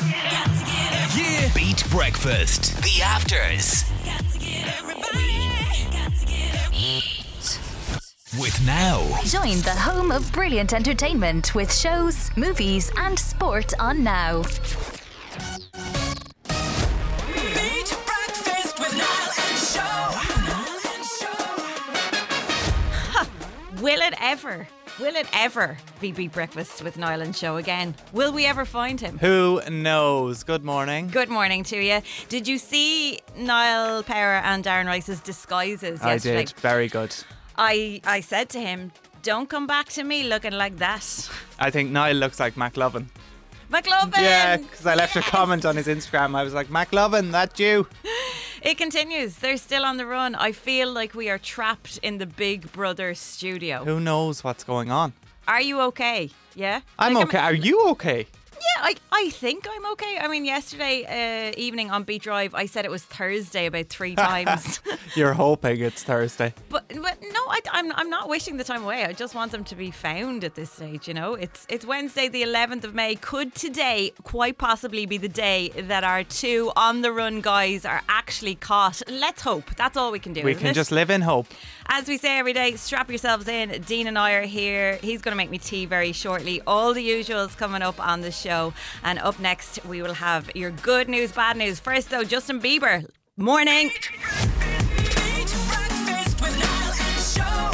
[0.00, 1.50] Yeah.
[1.54, 2.76] Beat Breakfast.
[2.82, 3.84] The Afters.
[8.38, 9.04] With now.
[9.24, 14.42] Join the home of brilliant entertainment with shows, movies, and sport on now.
[16.44, 21.04] Beat breakfast with Niall and
[23.74, 23.82] Show.
[23.82, 24.68] Will it ever?
[25.00, 27.94] Will it ever be Beat Breakfast with Niall and Show again?
[28.12, 29.16] Will we ever find him?
[29.18, 30.42] Who knows?
[30.42, 31.06] Good morning.
[31.08, 32.02] Good morning to you.
[32.28, 36.46] Did you see Niall Power and Darren Rice's disguises I yesterday?
[36.46, 36.56] did.
[36.58, 37.14] Very good.
[37.56, 38.90] I I said to him,
[39.22, 41.04] "Don't come back to me looking like that."
[41.60, 43.06] I think Niall looks like McLovin.
[43.70, 44.16] McLovin.
[44.22, 45.28] Yeah, because I left Yes!
[45.28, 46.34] a comment on his Instagram.
[46.34, 47.86] I was like, McLovin, that you?
[48.62, 49.36] It continues.
[49.36, 50.34] They're still on the run.
[50.34, 53.84] I feel like we are trapped in the Big Brother studio.
[53.84, 55.12] Who knows what's going on?
[55.46, 56.30] Are you okay?
[56.54, 56.80] Yeah.
[56.98, 57.38] I'm Like, okay.
[57.38, 58.26] Are you okay?
[58.58, 60.18] Yeah, I, I think I'm okay.
[60.20, 61.04] I mean, yesterday
[61.48, 64.80] uh, evening on Beat Drive, I said it was Thursday about three times.
[65.14, 66.54] You're hoping it's Thursday.
[66.68, 69.04] but but no, I, I'm I'm not wishing the time away.
[69.04, 71.08] I just want them to be found at this stage.
[71.08, 73.14] You know, it's it's Wednesday, the 11th of May.
[73.14, 78.02] Could today quite possibly be the day that our two on the run guys are
[78.08, 79.02] actually caught?
[79.08, 79.74] Let's hope.
[79.76, 80.42] That's all we can do.
[80.42, 80.74] We can it?
[80.74, 81.46] just live in hope.
[81.90, 83.80] As we say every day, strap yourselves in.
[83.82, 84.96] Dean and I are here.
[85.02, 86.60] He's going to make me tea very shortly.
[86.66, 88.74] All the usuals coming up on the show.
[89.02, 91.80] And up next, we will have your good news, bad news.
[91.80, 93.08] First, though, Justin Bieber.
[93.38, 93.88] Morning.
[93.88, 97.70] Beat breakfast with Niall and Show.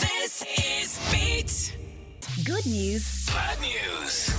[0.00, 1.76] This is Beat.
[2.44, 3.26] Good news.
[3.30, 4.36] Bad news.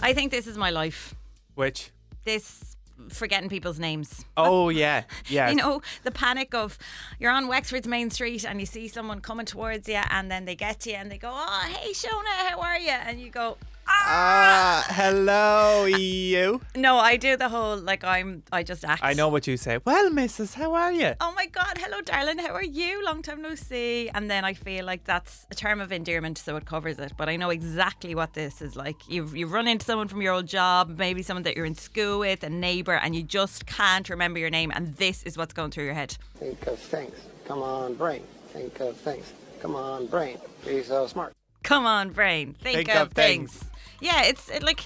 [0.00, 1.14] I think this is my life.
[1.54, 1.90] Which?
[2.24, 2.71] This
[3.10, 4.24] forgetting people's names.
[4.36, 5.04] Oh, yeah.
[5.28, 5.48] Yeah.
[5.50, 6.78] You know, the panic of
[7.18, 10.54] you're on Wexford's main street and you see someone coming towards you and then they
[10.54, 12.90] get you and they go, Oh, hey, Shona, how are you?
[12.90, 16.60] And you go, Ah, hello, you.
[16.74, 19.02] No, I do the whole like I'm, I just act.
[19.02, 19.78] I know what you say.
[19.84, 21.14] Well, missus, how are you?
[21.20, 23.04] oh my god, hello darling, how are you?
[23.04, 24.08] Long time no see.
[24.10, 27.12] And then I feel like that's a term of endearment, so it covers it.
[27.16, 28.96] But I know exactly what this is like.
[29.08, 32.18] You've you run into someone from your old job, maybe someone that you're in school
[32.20, 35.70] with, a neighbour, and you just can't remember your name, and this is what's going
[35.70, 36.16] through your head.
[36.36, 37.14] Think of things.
[37.46, 38.22] Come on, brain.
[38.48, 39.32] Think of things.
[39.60, 40.38] Come on, brain.
[40.66, 41.32] Be so smart.
[41.62, 43.52] Come on, brain, think, Think of, of things.
[43.52, 43.70] things.
[44.02, 44.80] Yeah, it's it, like.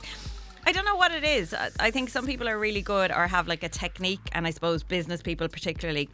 [0.68, 1.54] I don't know what it is.
[1.54, 4.50] I- I think some people are really good or have like a technique, and I
[4.50, 6.08] suppose business people particularly.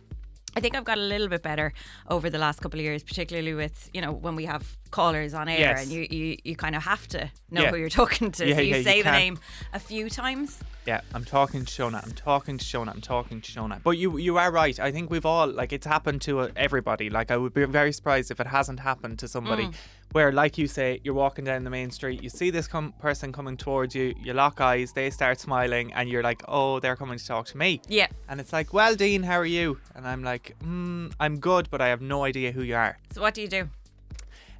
[0.54, 1.72] I think I've got a little bit better
[2.10, 5.48] over the last couple of years, particularly with you know when we have callers on
[5.48, 5.82] air, Yes.
[5.84, 7.70] and you, you you kind of have to know Yeah.
[7.70, 8.46] who you're talking to.
[8.46, 9.38] Yeah, so you yeah, you say the can't- name
[9.72, 10.58] a few times.
[10.84, 12.04] Yeah, I'm talking to Shona.
[12.04, 12.90] I'm talking to Shona.
[12.90, 13.80] I'm talking to Shona.
[13.82, 14.78] But you, you are right.
[14.80, 17.08] I think we've all like it's happened to uh, everybody.
[17.08, 19.74] Like I would be very surprised if it hasn't happened to somebody, Mm.
[20.12, 23.32] Where like you say, you're walking down the main street, you see this com- person
[23.32, 27.18] coming towards you, you lock eyes, they start smiling, and you're like, oh, they're coming
[27.18, 27.80] to talk to me.
[27.88, 28.08] Yeah.
[28.28, 29.78] And it's like, well, Dean, how are you?
[29.94, 32.98] And I'm like, mm, I'm good, but I have no idea who you are.
[33.12, 33.68] So what do you do?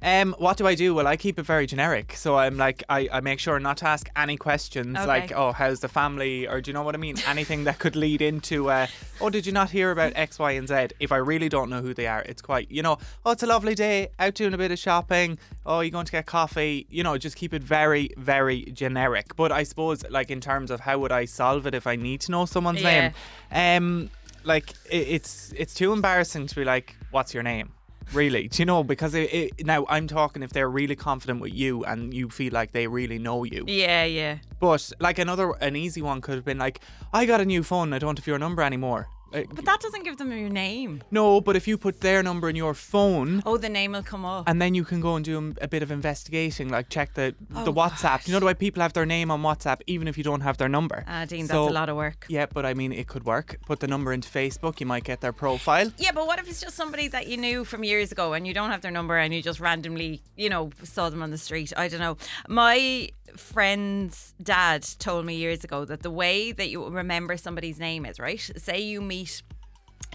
[0.03, 0.93] Um, what do I do?
[0.93, 2.13] Well, I keep it very generic.
[2.17, 5.07] So I'm like, I, I make sure not to ask any questions Okay.
[5.07, 6.45] like, oh, how's the family?
[6.45, 7.15] Or do you know what I mean?
[7.25, 8.87] Anything that could lead into, uh,
[9.21, 10.87] oh, did you not hear about X, Y, and Z?
[10.99, 13.47] If I really don't know who they are, it's quite, you know, oh, it's a
[13.47, 15.39] lovely day, out doing a bit of shopping.
[15.65, 16.85] Oh, you're going to get coffee.
[16.89, 19.37] You know, just keep it very, very generic.
[19.37, 22.19] But I suppose, like, in terms of how would I solve it if I need
[22.21, 23.11] to know someone's Yeah.
[23.53, 23.77] name?
[24.03, 24.09] Um,
[24.43, 27.71] like, it, it's it's too embarrassing to be like, what's your name?
[28.11, 28.83] Really, do you know?
[28.83, 32.51] Because it, it, now I'm talking if they're really confident with you and you feel
[32.51, 33.65] like they really know you.
[33.67, 34.37] Yeah, yeah.
[34.59, 36.79] But like another, an easy one could have been like,
[37.13, 37.93] I got a new phone.
[37.93, 39.09] I don't have your number anymore.
[39.33, 41.01] Uh, But that doesn't give them your name.
[41.11, 43.41] no, but if you put their number in your phone.
[43.45, 44.47] Oh, the name will come up.
[44.49, 47.35] And then you can go and do a, a bit of investigating, like check the
[47.49, 48.01] the Oh, WhatsApp.
[48.19, 48.27] gosh.
[48.27, 50.57] You know the way people have their name on WhatsApp, even if you don't have
[50.57, 51.03] their number.
[51.07, 52.25] Ah, Dean, So- that's a lot of work.
[52.29, 53.57] Yeah, but I mean, it could work.
[53.65, 55.91] Put the number into Facebook, you might get their profile.
[55.97, 58.53] Yeah, but what if it's just somebody that you knew from years ago and you
[58.53, 61.73] don't have their number and you just randomly, you know, saw them on the street?
[61.77, 62.17] I don't know.
[62.47, 68.05] My friend's dad told me years ago that the way that you remember somebody's name
[68.05, 68.39] is, right?
[68.57, 69.41] Say you meet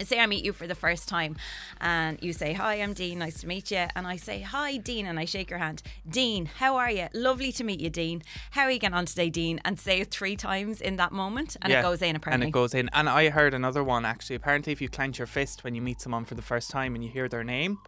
[0.04, 1.37] say I meet you for the first time
[1.81, 3.87] and you say, Hi, I'm Dean, nice to meet you.
[3.96, 5.82] And I say, Hi, Dean, and I shake your hand.
[6.08, 7.08] Dean, how are you?
[7.14, 8.22] Lovely to meet you, Dean.
[8.52, 9.60] How are you getting on today, Dean?
[9.64, 12.46] And say it three times in that moment and it goes in apparently.
[12.46, 12.88] And it goes in.
[12.92, 14.37] And I heard another one actually.
[14.37, 17.04] Apparently, if you clench your fist when you meet someone for the first time and
[17.04, 17.78] you hear their name,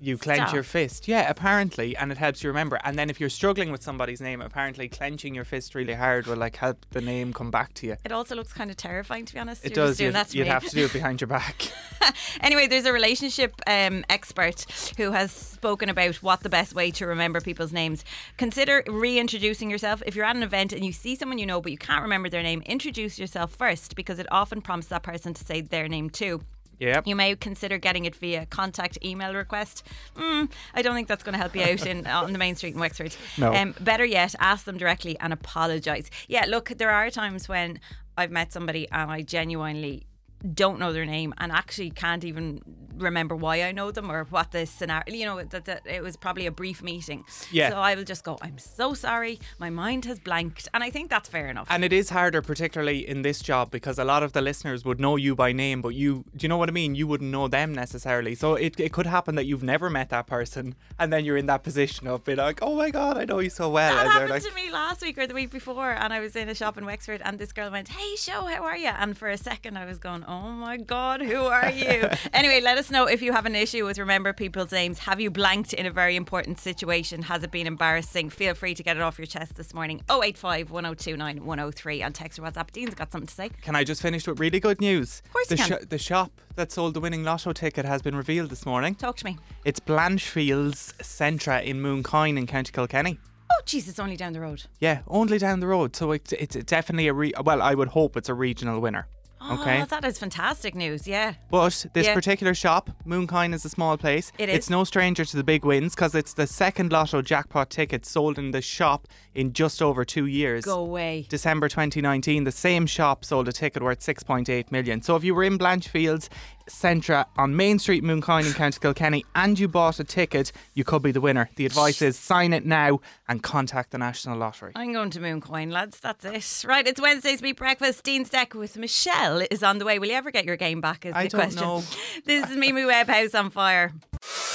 [0.00, 0.54] You clench Stop.
[0.54, 1.08] your fist.
[1.08, 2.78] Yeah, apparently, and it helps you remember.
[2.84, 6.36] And then if you're struggling with somebody's name, apparently clenching your fist really hard will
[6.36, 7.96] like help the name come back to you.
[8.04, 9.64] It also looks kind of terrifying, to be honest.
[9.64, 10.00] It You're does.
[10.00, 11.70] You'd, you'd have to do it behind your back.
[12.40, 14.66] Anyway, there's a relationship um, expert
[14.98, 18.04] who has spoken about what the best way to remember people's names.
[18.36, 20.02] Consider reintroducing yourself.
[20.04, 22.28] If you're at an event and you see someone you know but you can't remember
[22.28, 26.10] their name, introduce yourself first because it often prompts that person to say their name
[26.10, 26.42] too.
[26.88, 27.06] Yep.
[27.06, 29.86] You may consider getting it via contact email request.
[30.16, 32.74] Mm, I don't think that's going to help you out in on the main street
[32.74, 33.16] in Wexford.
[33.38, 33.54] No.
[33.54, 36.10] Um, better yet, ask them directly and apologise.
[36.28, 37.80] Yeah, look, there are times when
[38.16, 40.06] I've met somebody and I genuinely
[40.52, 42.60] don't know their name and actually can't even
[42.96, 45.04] remember why I know them or what the scenario.
[45.08, 47.24] You know that, that it was probably a brief meeting.
[47.50, 47.70] Yeah.
[47.70, 48.38] So I will just go.
[48.42, 49.40] I'm so sorry.
[49.58, 51.66] My mind has blanked, and I think that's fair enough.
[51.70, 55.00] And it is harder, particularly in this job, because a lot of the listeners would
[55.00, 56.94] know you by name, but you, do you know what I mean?
[56.94, 58.34] You wouldn't know them necessarily.
[58.34, 61.46] So it, it could happen that you've never met that person, and then you're in
[61.46, 63.94] that position of being like, oh my God, I know you so well.
[63.94, 66.36] That and happened like, to me last week or the week before, and I was
[66.36, 69.16] in a shop in Wexford, and this girl went, "Hey, show, how are you?" And
[69.16, 72.76] for a second, I was going, "Oh Oh my god, who are you?" anyway, let
[72.76, 74.98] us know if you have an issue with remember people's names.
[75.00, 77.22] Have you blanked in a very important situation?
[77.22, 78.30] Has it been embarrassing?
[78.30, 80.02] Feel free to get it off your chest this morning.
[80.10, 82.70] 085 1029 103 and text or WhatsApp.
[82.72, 83.50] Dean's got something to say.
[83.62, 85.22] Can I just finish with really good news?
[85.26, 85.78] Of course the, can.
[85.88, 88.94] the shop that sold the winning lotto ticket has been revealed this morning.
[88.96, 89.38] Talk to me.
[89.64, 93.18] It's Blanchfield's Centra in Mooncoin in County Kilkenny.
[93.52, 94.64] Oh, jeez, it's only down the road.
[94.80, 95.94] Yeah, only down the road.
[95.94, 99.06] So it's, it's definitely a, re- well, I would hope it's a regional winner.
[99.50, 99.82] Okay.
[99.82, 101.06] Oh, that is fantastic news.
[101.06, 101.34] Yeah.
[101.50, 102.14] But this Yeah.
[102.14, 104.32] particular shop, Mooncoin, is a small place.
[104.38, 104.56] It is.
[104.56, 108.38] It's no stranger to the big wins because it's the second lotto jackpot ticket sold
[108.38, 110.64] in the shop in just over two years.
[110.64, 111.26] Go away.
[111.28, 115.02] December 2019, the same shop sold a ticket worth 6.8 million.
[115.02, 116.30] So if you were in Blanchfield's
[116.68, 121.02] Centra on Main Street, Mooncoin in County Kilkenny, and you bought a ticket, you could
[121.02, 121.50] be the winner.
[121.56, 124.72] The advice is sign it now and contact the National Lottery.
[124.74, 126.00] I'm going to Mooncoin, lads.
[126.00, 126.66] That's it.
[126.68, 128.02] Right, it's Wednesday's Beat Breakfast.
[128.04, 129.98] Dean's Deck with Michelle is on the way.
[129.98, 131.04] Will you ever get your game back?
[131.06, 131.62] Is I the don't question.
[131.62, 131.82] know.
[132.24, 133.92] This is Mimi Webb House on Fire.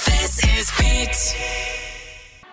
[0.06, 1.86] This is Beat.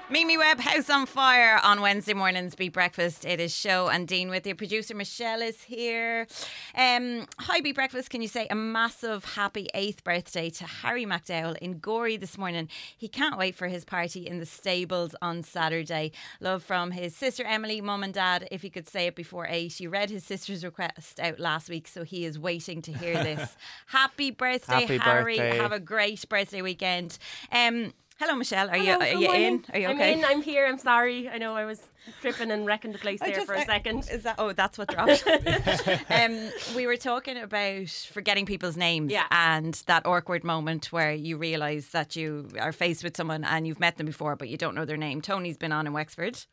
[0.10, 3.26] Mimi Webb House on Fire on Wednesday morning's Be Breakfast.
[3.26, 4.56] It is show and Dean with you.
[4.56, 6.28] Producer Michelle is here.
[6.76, 8.10] Um, hi, Be Breakfast.
[8.10, 12.70] Can you say a massive happy eighth birthday to Harry McDowell in Gorey this morning?
[12.98, 16.14] He can't wait for his party in the stables on Saturday.
[16.40, 18.48] Love from his sister Emily, mum and dad.
[18.50, 21.86] If he could say it before eight, he read his sister's request out last week,
[21.86, 23.58] so he is waiting to hear this.
[23.88, 25.36] happy birthday, Happy Harry.
[25.38, 25.58] birthday.
[25.58, 27.18] Have a great birthday weekend.
[27.52, 28.70] Um, hello, Michelle.
[28.70, 29.44] Are you are you morning.
[29.44, 29.66] in?
[29.74, 30.14] Are you I'm okay?
[30.14, 30.26] in.
[30.26, 30.66] I'm here.
[30.66, 31.30] I'm sorry.
[31.30, 31.82] I know I was
[32.22, 34.08] tripping and wrecking the place I there just- for a I- second.
[34.12, 34.36] Is that?
[34.38, 35.24] Oh, that's what dropped.
[36.10, 39.26] um, we were talking about forgetting people's names Yeah.
[39.32, 43.80] and that awkward moment where you realise that you are faced with someone and you've
[43.80, 45.22] met them before, but you don't know their name.
[45.22, 46.46] Tony's been on in Wexford.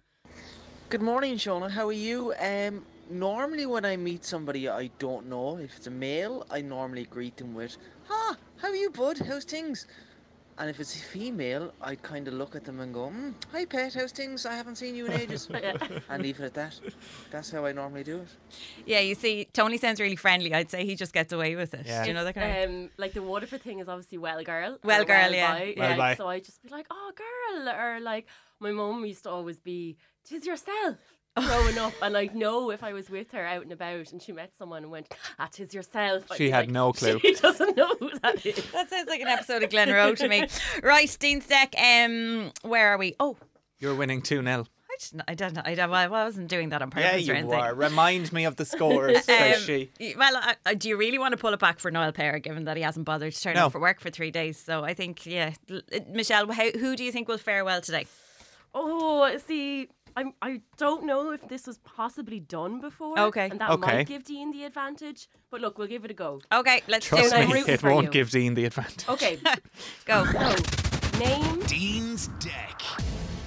[0.91, 1.71] Good morning, Shona.
[1.71, 2.35] How are you?
[2.41, 7.05] Um, normally when I meet somebody I don't know, if it's a male, I normally
[7.05, 7.77] greet them with,
[8.11, 9.19] "Ah, how are you, bud?
[9.19, 9.87] How's things?"
[10.57, 13.65] And if it's a female, I'd kind of look at them and go, mm, "Hi,
[13.65, 13.95] pet.
[13.95, 14.47] How's things?
[14.47, 15.49] I haven't seen you in ages,"
[16.09, 16.79] and leave it at that.
[17.33, 18.29] That's how I normally do it.
[18.87, 20.55] Yeah, you see, Tony sounds really friendly.
[20.55, 21.87] I'd say he just gets away with it.
[21.87, 22.05] Yeah.
[22.05, 22.71] You know that kind of.
[22.71, 24.79] Um, like the Waterford thing is obviously well girl.
[24.85, 25.59] Well girl, yeah.
[25.59, 26.15] boy, Well boy.
[26.17, 28.27] So I just be like, oh girl, or like
[28.65, 30.97] my mum used to always be, "Tis yourself."
[31.37, 34.31] Growing up, and I'd know if I was with her out and about, and she
[34.31, 37.19] met someone and went, "Ah, tis yourself." I'd She had like, no clue.
[37.21, 38.65] She doesn't know who that is.
[38.73, 40.47] That sounds like an episode of Glenroe to me.
[40.83, 41.75] Right, Dean's Deck.
[41.79, 43.17] Um, where are we?
[43.21, 43.37] Oh,
[43.81, 44.65] You're winning 2 0.
[44.89, 45.63] I, just, I don't know.
[45.65, 47.59] I, don't, I wasn't doing that on purpose Yeah, or you anything.
[47.59, 47.75] are.
[47.75, 50.15] Remind me of the scores, says Um, she.
[50.17, 50.41] Well,
[50.79, 53.05] do you really want to pull it back for Niall Power, given that he hasn't
[53.07, 53.67] bothered to turn No.
[53.67, 54.57] up for work for three days?
[54.57, 57.81] So I think, yeah, L- uh, Michelle, how, who do you think will fare well
[57.81, 58.07] today?
[58.75, 63.19] Oh, see, I'm, I don't know if this was possibly done before.
[63.19, 63.49] Okay.
[63.51, 63.97] And that Okay.
[63.99, 65.29] might give Dean the advantage.
[65.51, 66.41] But look, we'll give it a go.
[66.53, 67.55] Okay, let's Trust do I'm me, this.
[67.61, 68.11] rooting it for won't you.
[68.11, 69.09] give Dean the advantage.
[69.09, 69.39] Okay.
[70.05, 70.25] Go.
[70.25, 72.81] so, name Dean's Deck.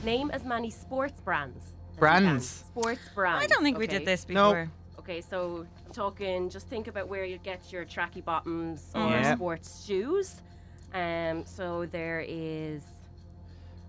[0.04, 1.58] name as many sports brands.
[1.66, 2.48] as you Brands?
[2.48, 3.44] Sports brands.
[3.44, 3.98] I don't think we okay?
[4.00, 4.52] did this No.
[4.52, 4.72] before.
[5.00, 6.50] Okay, so I'm talking.
[6.50, 9.36] Just think about where you get your tracky bottoms or Yeah.
[9.36, 10.42] sports shoes.
[10.94, 12.82] Um, so there is.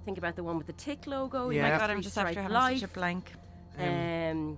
[0.08, 1.50] Think about the one with the tick logo.
[1.50, 1.56] Yeah.
[1.56, 2.94] You've Oh My got God, I'm just after Three-Stripe having such a Life.
[2.94, 3.32] blank.
[3.78, 4.56] Um,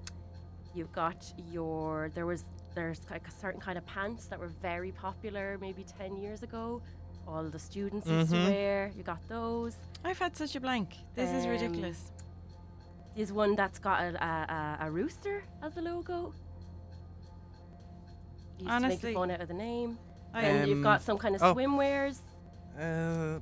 [0.76, 2.44] you've got your there was
[2.76, 6.80] there's like a certain kind of pants that were very popular maybe ten years ago.
[7.26, 8.44] All the students used Mm-hmm.
[8.44, 8.92] to wear.
[8.96, 9.74] You got those.
[10.04, 10.90] I've had such a blank.
[11.16, 12.12] This is Um, ridiculous.
[13.16, 14.32] There's one that's got a, a,
[14.84, 16.32] a, a rooster as the logo.
[18.58, 19.98] Used to Honestly, make fun out of the name.
[20.32, 21.52] I- And you've Um, got some kind of oh.
[21.56, 22.18] swimwears.
[22.78, 23.40] Uh,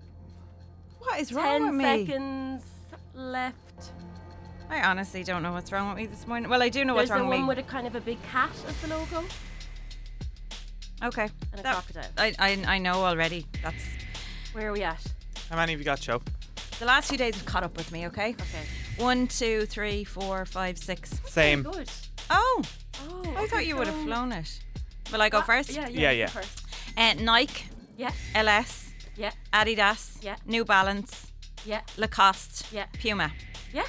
[0.99, 2.07] What is wrong Ten with me?
[2.07, 2.65] seconds
[3.15, 3.93] left.
[4.71, 6.51] I honestly don't know what's wrong with me this morning.
[6.51, 7.87] Well, I do know There's what's the wrong with me one with with a kind
[7.87, 9.25] of a big cat as the logo.
[11.03, 11.29] Okay.
[11.53, 12.11] and a That- crocodile.
[12.19, 13.47] I, I I know already.
[13.63, 13.85] That's
[14.53, 15.03] Where are we at?
[15.51, 16.21] How many have you got, Joe?
[16.79, 18.07] the last few days have caught up with me.
[18.07, 18.31] Okay.
[18.35, 18.65] Okay.
[18.99, 21.21] One, two, three, four, five, six.
[21.27, 21.63] Same.
[21.63, 21.91] Good.
[22.31, 22.63] Oh,
[23.09, 24.61] Oh, I thought okay, you would have flown it.
[25.13, 25.47] Will I go What?
[25.47, 25.71] first?
[25.73, 26.01] Yeah, yeah.
[26.01, 26.27] Yeah, yeah.
[26.27, 26.63] First.
[26.97, 27.65] Uh, Nike,
[27.97, 28.88] Yeah, Ellesse,
[29.19, 30.37] yeah, Adidas, Yeah.
[30.47, 31.33] New Balance,
[31.65, 32.87] yeah, Lacoste, Yeah.
[33.01, 33.33] Puma.
[33.73, 33.85] yeah.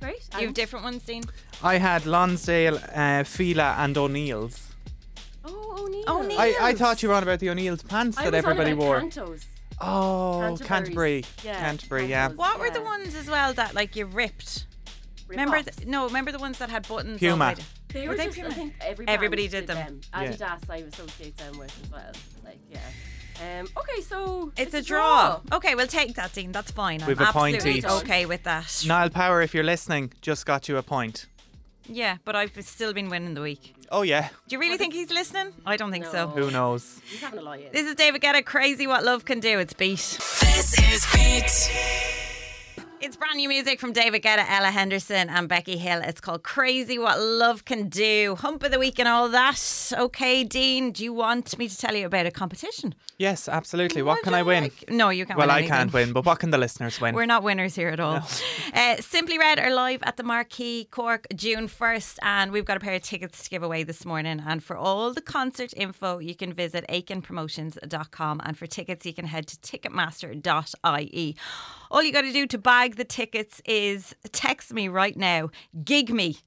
[0.00, 0.20] Great.
[0.38, 1.22] You have different ones, Dean?
[1.62, 4.68] I had Lonsdale, uh, Fila, and O'Neill's.
[5.46, 6.04] Oh, O'Neill.
[6.08, 6.40] O'Neill.
[6.40, 8.76] I, I thought you were on about the O'Neill's pants I that was everybody on
[8.78, 9.00] about wore.
[9.00, 9.44] Cantos.
[9.80, 10.66] Oh, Canterbury's.
[10.66, 11.24] Canterbury.
[11.44, 12.28] Yeah, Canterbury, yeah.
[12.28, 12.36] Cantos.
[12.36, 14.66] What were the ones as well that like you ripped?
[15.26, 15.56] Remember?
[15.56, 15.76] Rip-offs.
[15.78, 17.18] The, no, remember the ones that had buttons.
[17.18, 17.44] Puma.
[17.46, 18.54] all the way They Were were they just, I Puma?
[18.54, 20.00] think every Everybody brand did them.
[20.12, 20.32] Yeah.
[20.32, 22.12] Adidas, I associate them with as well.
[22.44, 22.80] Like, yeah.
[23.42, 25.40] Um, okay, so It's, a draw.
[25.52, 26.52] Okay, we'll take that, Dean.
[26.52, 27.02] That's fine.
[27.06, 27.84] We've I'm a point each.
[27.84, 28.84] okay with that.
[28.86, 31.26] Niall Power, if you're listening, just got you a point.
[31.86, 33.74] Yeah, but I've still been winning the week.
[33.90, 34.28] Oh, yeah.
[34.48, 35.52] Do you really think he's listening?
[35.66, 36.28] I don't think so.
[36.28, 37.00] Who knows?
[37.04, 37.68] He's having a lie.
[37.72, 38.44] This is David Guetta.
[38.44, 39.58] Crazy what love can do.
[39.58, 39.98] It's beat.
[39.98, 42.20] This is Beat.
[43.04, 46.00] It's brand new music from David Guetta, Ella Henderson, and Becky Hill.
[46.02, 48.34] It's called Crazy What Love Can Do.
[48.40, 49.92] Hump of the week and all that.
[49.92, 52.94] Okay, Dean, do you want me to tell you about a competition?
[53.18, 54.00] Yes, absolutely.
[54.00, 54.62] What Would can I win?
[54.64, 57.14] like- No, you can't Well, I can't win, but what can the listeners win?
[57.14, 58.22] We're not winners here at all.
[58.74, 62.80] Uh, Simply Red are live at the Marquee Cork June 1st, and we've got a
[62.80, 64.42] pair of tickets to give away this morning.
[64.44, 68.40] And for all the concert info, you can visit aikenpromotions.com.
[68.44, 71.36] And for tickets, you can head to ticketmaster.ie.
[71.90, 75.50] All you got to do to bag the tickets is text me right now,
[75.84, 76.38] gig me.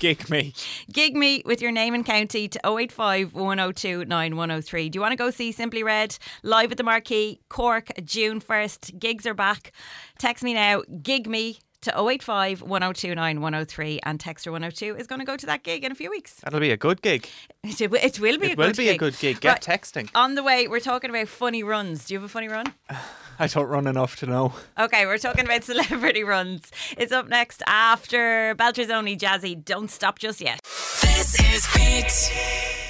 [0.00, 0.54] Gig me.
[0.92, 4.88] Gig me with your name and county to 085 102 9103.
[4.88, 8.98] Do you want to go see Simply Red live at the Marquee, Cork, June 1st?
[8.98, 9.70] Gigs are back.
[10.18, 14.00] Text me now, gig me to 085 102 9103.
[14.02, 16.40] And Texter 102 is going to go to that gig in a few weeks.
[16.42, 17.28] That'll be a good gig.
[17.62, 18.96] It will it will be, a, It will good be gig.
[18.96, 19.40] a good gig.
[19.40, 20.10] Get Right, texting.
[20.16, 22.06] On the way, we're talking about funny runs.
[22.06, 22.72] Do you have a funny run?
[23.38, 24.52] I don't run enough to know.
[24.78, 26.70] Okay, we're talking about celebrity runs.
[26.96, 29.64] It's up next after Belters Only Jazzy.
[29.64, 30.60] Don't stop just yet.
[31.02, 32.87] This is Beat.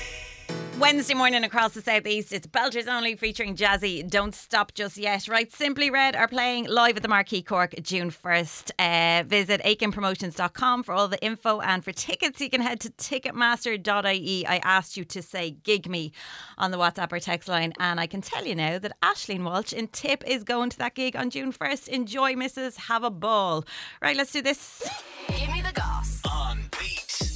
[0.78, 4.08] Wednesday morning across the southeast, it's Belters Only featuring Jazzy.
[4.08, 5.26] Don't stop just yet.
[5.26, 8.70] Right, Simply Red are playing live at the Marquee Cork June 1st.
[8.78, 14.46] Uh, visit aikenpromotions.com for all the info and for tickets you can head to ticketmaster.ie.
[14.46, 16.12] I asked you to say gig me
[16.56, 19.72] on the WhatsApp or text line and I can tell you now that Ashleen Walsh
[19.72, 21.88] in Tip is going to that gig on June 1st.
[21.88, 22.76] Enjoy, missus.
[22.76, 23.64] Have a ball.
[24.00, 24.88] Right, let's do this.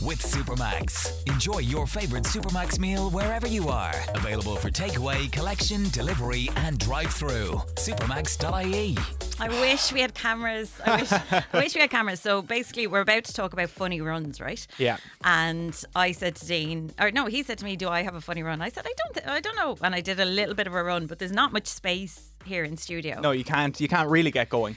[0.05, 1.27] With Supermax.
[1.29, 3.95] Enjoy your favorite Supermax meal wherever you are.
[4.15, 7.63] Available for takeaway, collection, delivery, and drive-through.
[7.77, 8.97] Supermax.ie.
[9.41, 10.73] I wish we had cameras.
[10.85, 12.21] I wish, I wish we had cameras.
[12.21, 14.67] So basically, we're about to talk about funny runs, right?
[14.79, 14.97] Yeah.
[15.25, 18.21] And I said to Dean, or no, he said to me, "Do I have a
[18.21, 19.15] funny run?" I said, "I don't.
[19.15, 21.33] Th- I don't know." And I did a little bit of a run, but there's
[21.33, 23.21] not much space here in studio.
[23.21, 23.81] No, you can't.
[23.81, 24.77] You can't really get going.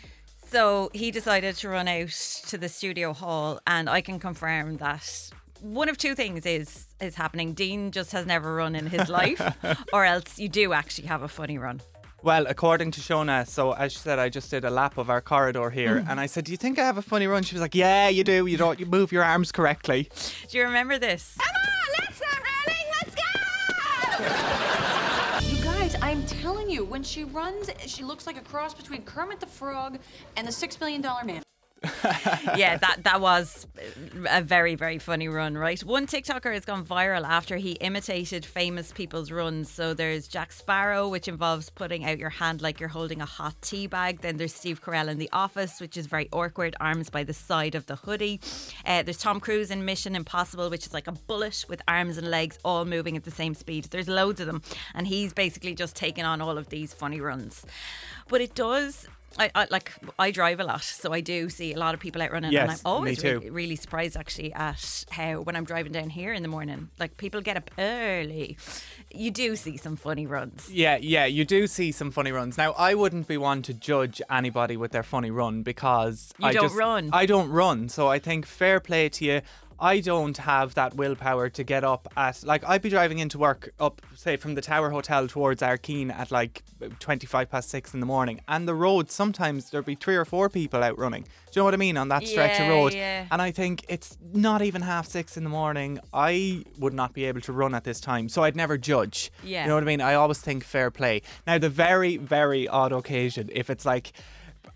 [0.51, 2.09] So he decided to run out
[2.47, 5.29] to the studio hall, and I can confirm that
[5.61, 7.53] one of two things is is happening.
[7.53, 9.41] Dean just has never run in his life,
[9.93, 11.81] or else you do actually have a funny run.
[12.23, 15.21] Well, according to Shona, so as she said, I just did a lap of our
[15.21, 16.09] corridor here, Mm.
[16.09, 18.07] and I said, "Do you think I have a funny run?" She was like, "Yeah,
[18.09, 18.45] you do.
[18.45, 18.79] You don't.
[18.79, 20.09] You move your arms correctly."
[20.49, 21.37] Do you remember this?
[21.99, 22.14] You
[26.65, 29.99] telling you, when she runs, she looks like a cross between Kermit the Frog
[30.35, 31.43] and the Six Million Dollar Man.
[32.55, 33.67] yeah, that that was
[34.29, 35.79] a very very funny run, right?
[35.83, 39.69] One TikToker has gone viral after he imitated famous people's runs.
[39.69, 43.55] So there's Jack Sparrow, which involves putting out your hand like you're holding a hot
[43.61, 44.21] tea bag.
[44.21, 47.75] Then there's Steve Carell in The Office, which is very awkward, arms by the side
[47.75, 48.39] of the hoodie.
[48.85, 52.31] Uh, there's Tom Cruise in Mission Impossible, which is like a bullet with arms and
[52.31, 53.85] legs all moving at the same speed.
[53.85, 54.61] There's loads of them,
[54.93, 57.65] and he's basically just taken on all of these funny runs.
[58.27, 59.07] But it does.
[59.37, 62.21] I, I like I drive a lot, so I do see a lot of people
[62.21, 63.39] out running, and Yes, I'm always me too.
[63.39, 67.17] Really, really surprised actually at how when I'm driving down here in the morning, like
[67.17, 68.57] people get up early.
[69.11, 70.69] You do see some funny runs.
[70.71, 72.57] Yeah, yeah, you do see some funny runs.
[72.57, 76.53] Now, I wouldn't be one to judge anybody with their funny run because You I
[76.53, 77.09] don't just, run.
[77.13, 79.41] I don't run, so I think fair play to you.
[79.79, 83.69] I don't have that willpower to get up at like I'd be driving into work
[83.79, 86.63] up say from the Tower Hotel towards Ardkeen at like
[86.99, 90.49] 25 past 6 in the morning and the road sometimes there'd be three or four
[90.49, 91.23] people out running.
[91.23, 92.93] Do you know what I mean on that stretch Yeah, of road?
[92.93, 93.27] yeah.
[93.31, 95.99] And I think it's not even half 6 in the morning.
[96.13, 98.29] I would not be able to run at this time.
[98.29, 99.31] So I'd never judge.
[99.43, 99.63] Yeah.
[99.63, 100.01] You know what I mean?
[100.01, 101.21] I always think fair play.
[101.47, 104.11] Now, the very, very odd occasion, if it's like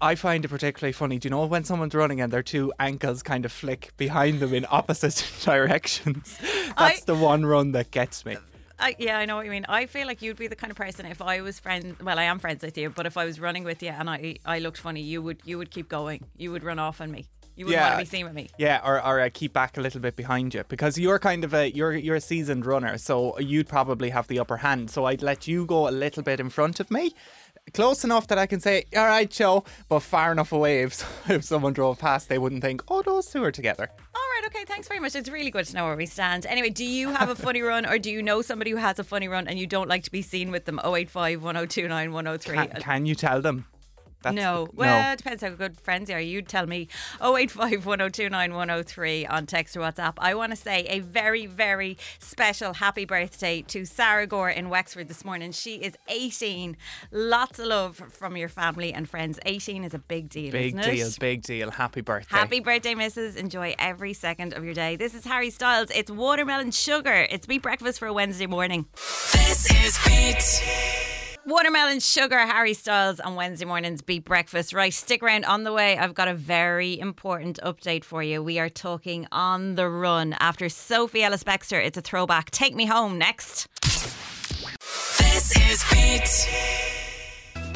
[0.01, 1.19] I find it particularly funny.
[1.19, 4.53] Do you know when someone's running and their two ankles kind of flick behind them
[4.53, 6.37] in opposite directions?
[6.77, 8.37] That's I- the one run that gets me.
[8.81, 9.65] I, yeah, I know what you mean.
[9.67, 12.01] I feel like you'd be the kind of person if I was friends.
[12.01, 14.37] Well, I am friends with you, but if I was running with you and I
[14.45, 16.23] I looked funny, you would you would keep going.
[16.37, 17.27] You would run off on me.
[17.57, 18.49] You wouldn't want to be seen with me.
[18.57, 21.53] Yeah, or, or I keep back a little bit behind you because you're kind of
[21.53, 24.89] a you're you're a seasoned runner, so you'd probably have the upper hand.
[24.91, 27.11] So I'd let you go a little bit in front of me,
[27.73, 31.43] close enough that I can say, "All right, Joe," but far enough away if if
[31.43, 34.88] someone drove past, they wouldn't think, "Oh, those two are together." All right, okay, thanks
[34.88, 35.15] very much.
[35.15, 36.45] It's really good to know where we stand.
[36.45, 39.03] Anyway, do you have a funny run or do you know somebody who has a
[39.03, 40.79] funny run and you don't like to be seen with them?
[40.83, 42.55] 085 1029 103.
[42.55, 43.65] Can, can you tell them?
[44.21, 44.65] That's no.
[44.65, 46.19] the- well, it depends how good friends you are.
[46.19, 46.88] You'd tell me
[47.21, 50.15] 085 1029 103 on text or WhatsApp.
[50.17, 55.07] I want to say a very, very special happy birthday to Sarah Gore in Wexford
[55.07, 55.51] this morning.
[55.51, 56.75] She is 18.
[57.11, 59.39] Lots of love from your family and friends.
[59.45, 60.51] 18 is a big deal.
[60.51, 61.19] Big isn't deal, It?
[61.19, 61.71] big deal.
[61.71, 62.35] Happy birthday.
[62.38, 63.38] Happy birthday, Mrs.
[63.38, 64.95] Enjoy every second of your day.
[64.97, 65.89] This is Harry Styles.
[65.95, 67.25] It's watermelon sugar.
[67.29, 68.85] It's Beat Breakfast for a Wednesday morning.
[69.31, 71.28] This is Beat.
[71.49, 74.71] Watermelon sugar, Harry Styles on Wednesday mornings beat breakfast.
[74.71, 75.97] Right, stick around on the way.
[75.97, 78.43] I've got a very important update for you.
[78.43, 81.83] We are talking on the run after Sophie Ellis Bextor.
[81.83, 82.51] It's a throwback.
[82.51, 83.67] Take me home next.
[85.17, 86.98] This is Beat.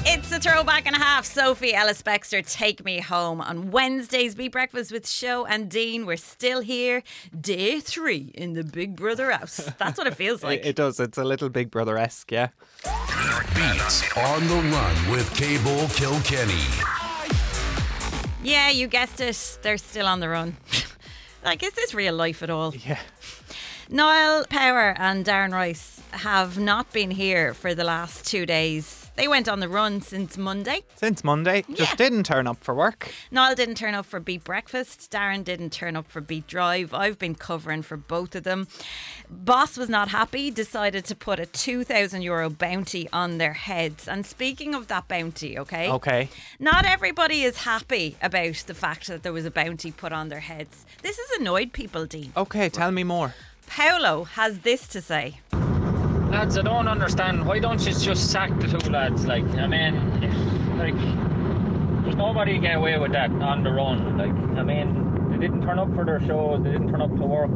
[0.05, 1.25] It's a throwback and a half.
[1.25, 4.36] Sophie Ellis Bextor, take me home on Wednesdays.
[4.36, 6.05] Beat breakfast with Show and Dean.
[6.05, 7.03] We're still here,
[7.39, 9.72] day three in the Big Brother house.
[9.77, 10.60] That's what it feels like.
[10.60, 11.00] It, it does.
[11.00, 12.50] It's a little Big Brother esque, yeah.
[13.55, 16.62] Beats on the run with Cable Kilkenny.
[18.43, 19.60] Yeah, you guessed it.
[19.62, 20.57] They're still on the run.
[21.45, 22.75] like, is this real life at all?
[22.75, 23.00] Yeah.
[23.89, 29.02] Niall Power and Darren Rice have not been here for the last two days.
[29.15, 30.82] They went on the run since Monday.
[30.96, 31.96] Since Monday, just Yeah.
[31.96, 33.12] didn't turn up for work.
[33.29, 35.12] Niall didn't turn up for Beat Breakfast.
[35.12, 36.93] Darren didn't turn up for Beat Drive.
[36.93, 38.67] I've been covering for both of them.
[39.29, 44.08] Boss was not happy, decided to put a 2,000 euro bounty on their heads.
[44.08, 45.89] And speaking of that bounty, okay?
[45.91, 46.29] Okay.
[46.60, 50.39] Not everybody is happy about the fact that there was a bounty put on their
[50.39, 50.86] heads.
[51.03, 52.34] This has annoyed people, Dean.
[52.36, 53.36] Okay, tell me more.
[53.67, 55.39] Paolo has this to say.
[56.33, 57.45] Lads, I don't understand.
[57.45, 59.27] Why don't you just sack the two lads?
[59.27, 59.93] Like, I mean,
[60.79, 60.95] like,
[62.03, 64.17] there's nobody get away with that on the run.
[64.17, 66.63] Like, I mean, they didn't turn up for their shows.
[66.63, 67.51] They didn't turn up to work.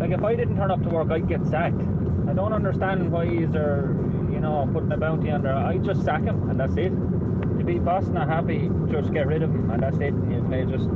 [0.00, 1.80] Like, if I didn't turn up to work, I'd get sacked.
[2.28, 3.94] I don't understand why they're,
[4.28, 5.54] you know, putting a bounty on there.
[5.54, 6.90] I just sack him, and that's it.
[6.90, 10.14] To be boss not happy, just get rid of him, and that's it.
[10.14, 10.88] You may just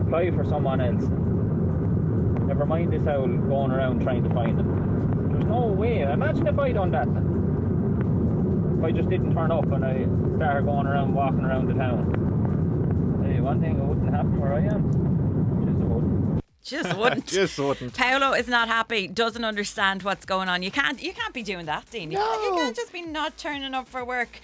[0.00, 1.02] apply for someone else.
[2.46, 4.92] Never mind this owl going around trying to find him.
[5.42, 6.02] There's no way.
[6.02, 7.08] Imagine if I'd done that.
[8.78, 10.04] If I just didn't turn up and I
[10.36, 13.22] started going around, walking around the town.
[13.26, 16.40] Hey, one thing it wouldn't happen where I am.
[16.62, 16.96] Just it would.
[16.96, 17.26] Just wouldn't.
[17.26, 17.94] Just wouldn't.
[17.94, 20.62] Paolo is not happy, doesn't understand what's going on.
[20.62, 22.12] You can't you can't be doing that, Dean.
[22.12, 24.38] You, can't, you can't just be not turning up for work.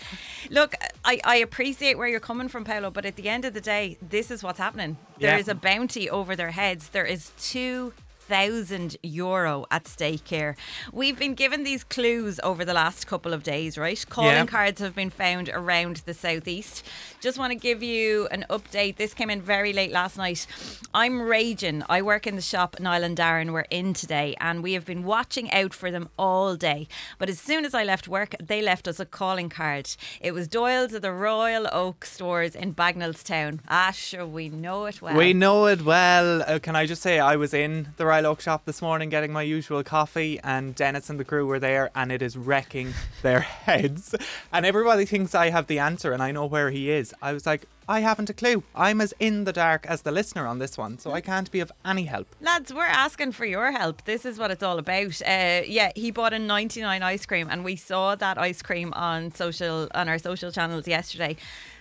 [0.50, 3.60] Look, I, I appreciate where you're coming from, Paolo, but at the end of the
[3.60, 4.96] day, this is what's happening.
[5.20, 5.38] There Yeah.
[5.38, 6.88] is a bounty over their heads.
[6.88, 7.92] There is two
[8.28, 10.54] thousand euro at stake here.
[10.92, 14.04] We've been given these clues over the last couple of days, right?
[14.08, 14.44] Calling Yeah.
[14.46, 16.84] cards have been found around the southeast.
[17.20, 18.96] Just want to give you an update.
[18.96, 20.46] This came in very late last night.
[20.94, 21.82] I'm raging.
[21.88, 22.76] I work in the shop.
[22.78, 26.54] Niall and Darren were in today, and we have been watching out for them all
[26.54, 26.86] day.
[27.18, 29.88] But as soon as I left work, they left us a calling card.
[30.20, 33.60] It was Doyle's of the Royal Oak stores in Bagnallstown.
[33.68, 35.16] Ah, sure, we know it well.
[35.16, 36.42] We know it well.
[36.42, 39.32] Uh, can I just say, I was in the Royal Oak shop this morning getting
[39.32, 43.38] my usual coffee, and Dennis and the crew were there, and it is wrecking their
[43.66, 44.12] heads.
[44.52, 47.14] And everybody thinks I have the answer, and I know where he is.
[47.22, 48.64] I was like, I haven't a clue.
[48.74, 51.60] I'm as in the dark as the listener on this one, so I can't be
[51.60, 52.26] of any help.
[52.40, 54.04] Lads, we're asking for your help.
[54.04, 55.22] This is what it's all about.
[55.22, 59.32] Uh, yeah, he bought a 99 ice cream, and we saw that ice cream on
[59.32, 61.36] social on our social channels yesterday.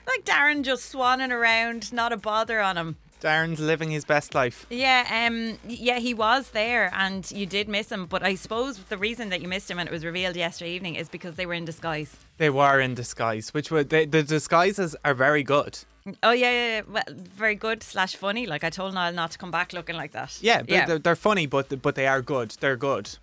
[0.05, 2.97] Like Darren just swanning around, not a bother on him.
[3.21, 4.65] Darren's living his best life.
[4.69, 8.05] Yeah, um, yeah, he was there, and you did miss him.
[8.05, 10.95] But I suppose the reason that you missed him and it was revealed yesterday evening
[10.95, 12.15] is because they were in disguise.
[12.37, 15.79] They were in disguise, which were they, the disguises are very good.
[16.23, 16.81] Oh yeah, yeah, yeah.
[16.87, 18.45] Well, very good slash funny.
[18.45, 20.37] Like I told Niall not to come back looking like that.
[20.41, 22.51] Yeah, they're, They're, they're funny, but but they are good.
[22.61, 23.17] They're good.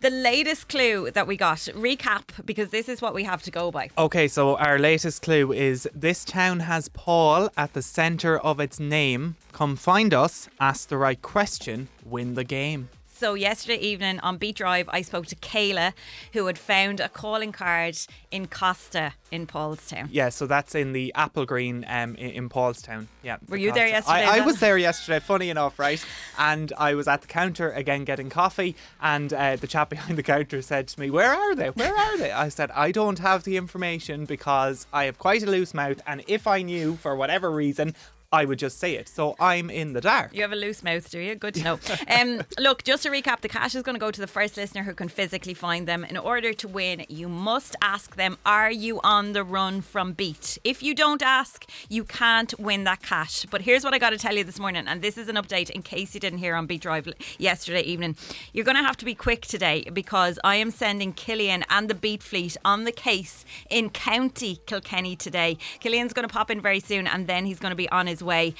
[0.00, 3.70] The latest clue that we got, recap, because this is what we have to go
[3.70, 3.88] by.
[3.96, 8.78] Okay, so our latest clue is this town has Paul at the centre of its
[8.78, 9.36] name.
[9.52, 12.90] Come find us, ask the right question, win the game.
[13.18, 15.94] So yesterday evening on Beat Drive, I spoke to Kayla,
[16.34, 17.96] who had found a calling card
[18.30, 20.08] in Costa in Paulstown.
[20.10, 23.06] Yeah, so that's in the Apple Green um, in, in Paulstown.
[23.22, 23.38] Yeah.
[23.48, 26.04] Were the you there yesterday, I, I was there yesterday, funny enough, right?
[26.38, 30.22] And I was at the counter again getting coffee, and uh, the chap behind the
[30.22, 31.70] counter said to me, Where are they?
[31.70, 32.32] Where are they?
[32.32, 36.22] I said, I don't have the information because I have quite a loose mouth, and
[36.28, 37.94] if I knew for whatever reason,
[38.32, 39.08] I would just say it.
[39.08, 40.34] So I'm in the dark.
[40.34, 41.34] You have a loose mouth, do you?
[41.34, 41.78] Good to know.
[42.08, 44.84] Um, look, just to recap, the cash is going to go to the first listener
[44.84, 46.04] who can physically find them.
[46.04, 50.58] In order to win, you must ask them, Are you on the run from Beat?
[50.64, 53.44] If you don't ask, you can't win that cash.
[53.50, 55.70] But here's what I got to tell you this morning, and this is an update
[55.70, 57.08] in case you didn't hear on Beat Drive
[57.38, 58.16] yesterday evening.
[58.52, 61.94] You're going to have to be quick today because I am sending Killian and the
[61.94, 65.58] Beat fleet on the case in County Kilkenny today.
[65.80, 68.15] Killian's going to pop in very soon, and then he's going to be on his
[68.22, 68.54] way.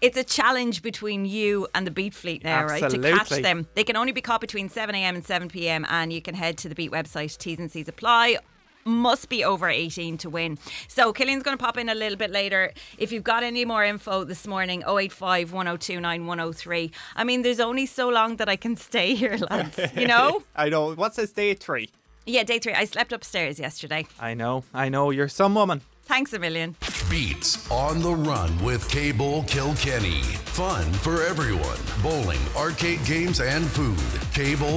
[0.00, 2.90] It's a challenge between you and the Beat Fleet now, right?
[2.90, 3.66] To catch them.
[3.74, 6.74] They can only be caught between 7am and 7pm, and you can head to the
[6.74, 8.38] Beat website, T's and C's apply.
[8.86, 10.56] Must be over 18 to win.
[10.88, 12.72] So, Killian's going to pop in a little bit later.
[12.96, 16.90] If you've got any more info this morning, 085 1029 103.
[17.14, 19.78] I mean, there's only so long that I can stay here, lads.
[19.94, 20.42] You know?
[20.56, 20.94] I know.
[20.94, 21.90] What's this day three?
[22.24, 22.72] Yeah, day three.
[22.72, 24.06] I slept upstairs yesterday.
[24.18, 24.64] I know.
[24.72, 25.10] I know.
[25.10, 25.82] You're some woman.
[26.10, 26.74] Thanks a million.
[27.08, 30.22] Beats on the run with Cable Kilkenny.
[30.58, 31.78] Fun for everyone.
[32.02, 33.96] Bowling, arcade games, and food.
[34.34, 34.74] CableKK.ie.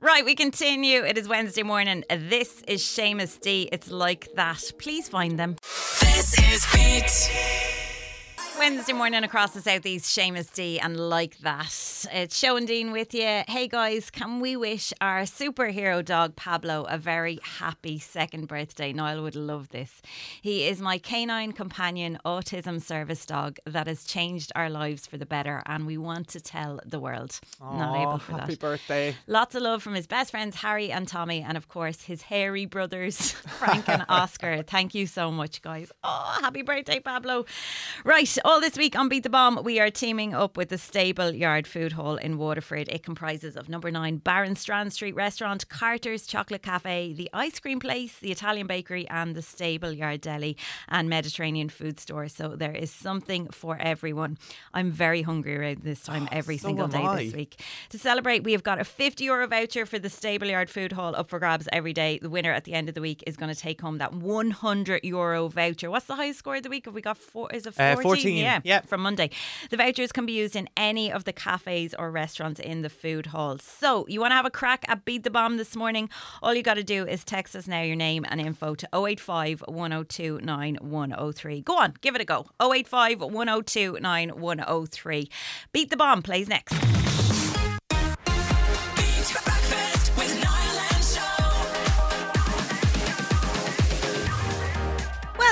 [0.00, 1.02] Right, we continue.
[1.02, 2.04] It is Wednesday morning.
[2.08, 3.68] This is Seamus D.
[3.72, 4.62] It's like that.
[4.78, 5.56] Please find them.
[6.00, 7.83] This is Beat.
[8.58, 12.06] Wednesday morning across the southeast, Seamus D, and like that.
[12.12, 13.42] It's Show and Dean with you.
[13.48, 18.92] Hey guys, can we wish our superhero dog Pablo a very happy second birthday?
[18.92, 20.00] Niall would love this.
[20.40, 25.26] He is my canine companion autism service dog that has changed our lives for the
[25.26, 27.40] better, and we want to tell the world.
[27.60, 28.60] Not able for happy that.
[28.60, 29.16] birthday.
[29.26, 32.66] Lots of love from his best friends Harry and Tommy, and of course his hairy
[32.66, 34.62] brothers Frank and Oscar.
[34.62, 35.90] Thank you so much, guys.
[36.02, 37.44] Oh, happy birthday, Pablo!
[38.04, 41.30] Right, all this week on Beat the Bomb, we are teaming up with the Stable
[41.30, 42.90] Yard Food Hall in Waterford.
[42.90, 48.18] It comprises of number nine Barronstrand Street Restaurant, Carter's Chocolate Cafe, the Ice Cream Place,
[48.18, 52.28] the Italian Bakery, and the Stable Yard Deli and Mediterranean Food Store.
[52.28, 54.36] So there is something for everyone.
[54.74, 57.24] I'm very hungry around this time every So single day I.
[57.24, 57.58] this week.
[57.90, 61.16] To celebrate, we have got a 50 euro voucher for the Stable Yard Food Hall
[61.16, 62.18] up for grabs every day.
[62.20, 65.02] The winner at the end of the week is going to take home that 100
[65.02, 65.90] euro voucher.
[65.90, 66.84] What's the highest score of the week?
[66.84, 67.50] Have we got four?
[67.50, 67.96] Is it 14?
[67.98, 68.80] Uh, 14, Yeah, yeah.
[68.82, 69.30] from Monday.
[69.70, 73.26] The vouchers can be used in any of the cafes or restaurants in the food
[73.26, 73.58] hall.
[73.58, 76.08] So you want to have a crack at Beat the Bomb this morning?
[76.42, 79.64] All you got to do is text us now your name and info to 085
[79.66, 81.60] 102 9103.
[81.62, 82.46] Go on, give it a go.
[82.60, 85.30] 085 102 9103.
[85.72, 87.03] Beat the Bomb plays next.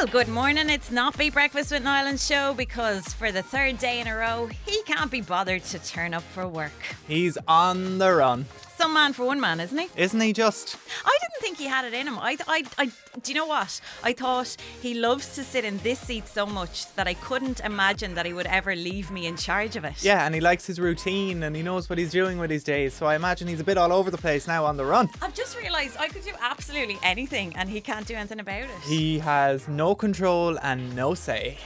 [0.03, 0.69] Well, good morning.
[0.69, 4.17] It's not Be Breakfast with Niall and Show because for the third day in a
[4.17, 6.73] row, he can't be bothered to turn up for work.
[7.07, 8.47] He's on the run.
[8.83, 9.89] Some man for one man, isn't he?
[9.95, 10.77] Isn't he just?
[11.05, 12.19] I didn't think he had it in him.
[12.19, 12.87] I, I, I,
[13.23, 13.81] do you know what?
[14.03, 18.15] I thought he loves to sit in this seat so much that I couldn't imagine
[18.15, 20.03] that he would ever leave me in charge of it.
[20.03, 22.93] Yeah, and he likes his routine and he knows what he's doing with his days.
[22.93, 25.09] So I imagine he's a bit all over the place now on the run.
[25.23, 28.81] I've just realised I could do absolutely anything and he can't do anything about it.
[28.83, 31.57] He has no control and no say.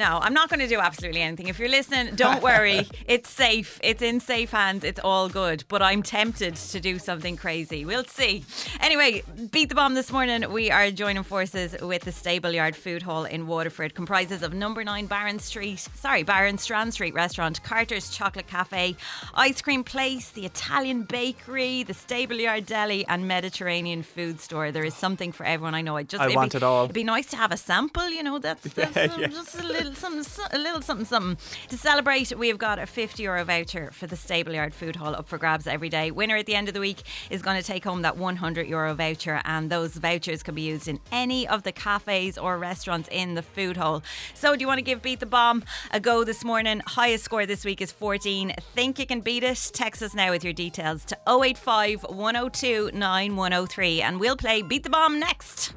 [0.00, 1.48] No, I'm not going to do absolutely anything.
[1.48, 2.88] If you're listening, don't worry.
[3.06, 3.78] it's safe.
[3.82, 4.82] It's in safe hands.
[4.82, 5.64] It's all good.
[5.68, 7.84] But I'm tempted to do something crazy.
[7.84, 8.44] We'll see.
[8.80, 10.50] Anyway, beat the bomb this morning.
[10.52, 13.94] We are joining forces with the Stable Yard Food Hall in Waterford.
[13.94, 18.96] Comprises of number nine Baron Street, sorry, Barronstrand Street restaurant, Carter's Chocolate Cafe,
[19.34, 24.72] Ice Cream Place, the Italian Bakery, the Stable Yard Deli, and Mediterranean Food Store.
[24.72, 25.74] There is something for everyone.
[25.74, 25.96] I know.
[25.98, 26.84] I just I want be- it all.
[26.84, 28.08] It'd be nice to have a sample.
[28.08, 29.26] You know, that's, that's Yeah, yeah.
[29.26, 31.36] just a little something, a little something, something.
[31.68, 35.14] To celebrate, we have got a 50 euro voucher for the Stable Yard Food Hall
[35.14, 36.10] up for grabs every day.
[36.10, 38.94] Winner at the end of the week is going to take home that 100 euro
[38.94, 43.34] voucher, and those vouchers can be used in any of the cafes or restaurants in
[43.34, 44.02] the food hall.
[44.34, 46.82] So, do you want to give Beat the Bomb a go this morning?
[46.86, 48.54] Highest score this week is 14.
[48.74, 49.70] Think you can beat it?
[49.72, 54.90] Text us now with your details to 085 102 9103, and we'll play Beat the
[54.90, 55.72] Bomb next.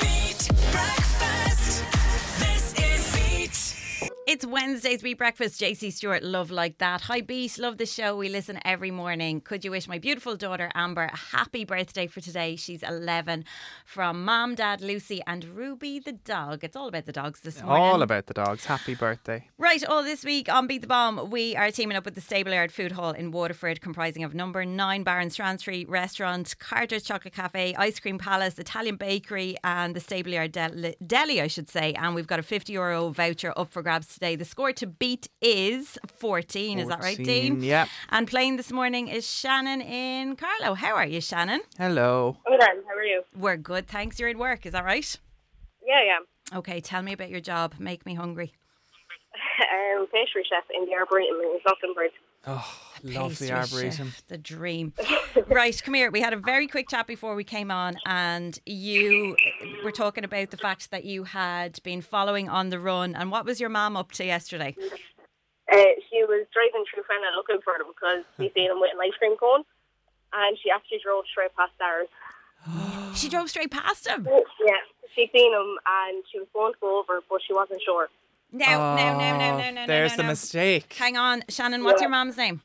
[0.00, 0.50] Beat
[4.26, 5.60] It's Wednesday's Beat Breakfast.
[5.60, 7.02] JC Stewart, love like that.
[7.02, 8.16] Hi Beat, love the show.
[8.16, 9.40] We listen every morning.
[9.40, 12.56] Could you wish my beautiful daughter Amber a happy birthday for today?
[12.56, 13.44] She's 11.
[13.84, 16.64] From Mom, Dad, Lucy, and Ruby the dog.
[16.64, 17.84] It's all about the dogs this morning.
[17.84, 18.64] All about the dogs.
[18.64, 19.48] Happy birthday.
[19.58, 22.72] Right, all this week on Beat the Bomb, we are teaming up with the Stableyard
[22.72, 28.00] Food Hall in Waterford, comprising of number nine Barronstrand Street Restaurant, Carter's Chocolate Cafe, Ice
[28.00, 31.92] Cream Palace, Italian Bakery, and the Stableyard Deli, Deli, I should say.
[31.92, 34.34] And we've got a 50 euro voucher up for grabs today.
[34.34, 37.62] The score to beat is 14, is that right, Dean?
[37.62, 37.86] Yeah.
[38.08, 40.74] And playing this morning is Shannon in Carlow.
[40.74, 41.60] How are you, Shannon?
[41.76, 42.38] Hello.
[42.48, 42.82] I'm.
[42.88, 43.22] How are you?
[43.36, 44.18] We're good, thanks.
[44.18, 45.18] You're in work, is that right?
[45.86, 46.58] Yeah, yeah.
[46.58, 47.74] Okay, tell me about your job.
[47.78, 48.54] Make me hungry.
[49.98, 52.16] um, pastry chef in the Arboretum in Leighlinbridge.
[52.46, 52.66] Oh,
[53.02, 54.10] love the arboretum.
[54.10, 54.92] chef, the dream.
[55.48, 56.10] right, come here.
[56.10, 59.36] We had a very quick chat before we came on, and you
[59.84, 63.14] were talking about the fact that you had been following on the run.
[63.14, 64.74] And what was your mum up to yesterday?
[65.72, 69.00] Uh, she was driving through Fenagh looking for them because she seen them with an
[69.02, 69.62] ice cream cone,
[70.32, 72.08] and she actually drove straight past ours.
[73.16, 74.28] She drove straight past him.
[74.28, 74.74] Yeah,
[75.14, 78.08] she seen him and she was going to go over, but she wasn't sure.
[78.52, 79.86] No, no, no, no, no, no, no.
[79.86, 80.92] There's no, the mistake.
[80.92, 81.82] Hang on, Shannon.
[81.82, 82.08] What's Yeah.
[82.08, 82.60] your mom's name?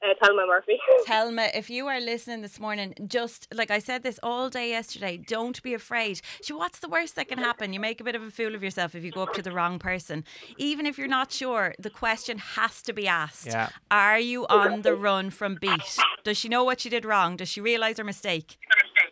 [0.00, 0.78] Uh, Thelma Murphy.
[1.06, 5.16] Thelma, if you are listening this morning, just like I said this all day yesterday,
[5.16, 6.20] don't be afraid.
[6.40, 7.72] So, what's the worst that can happen?
[7.72, 9.50] You make a bit of a fool of yourself if you go up to the
[9.50, 10.24] wrong person.
[10.56, 13.70] Even if you're not sure, the question has to be asked Yeah.
[13.90, 15.98] Are you on the run from beat?
[16.22, 17.36] Does she know what she did wrong?
[17.36, 18.56] Does she realise her mistake?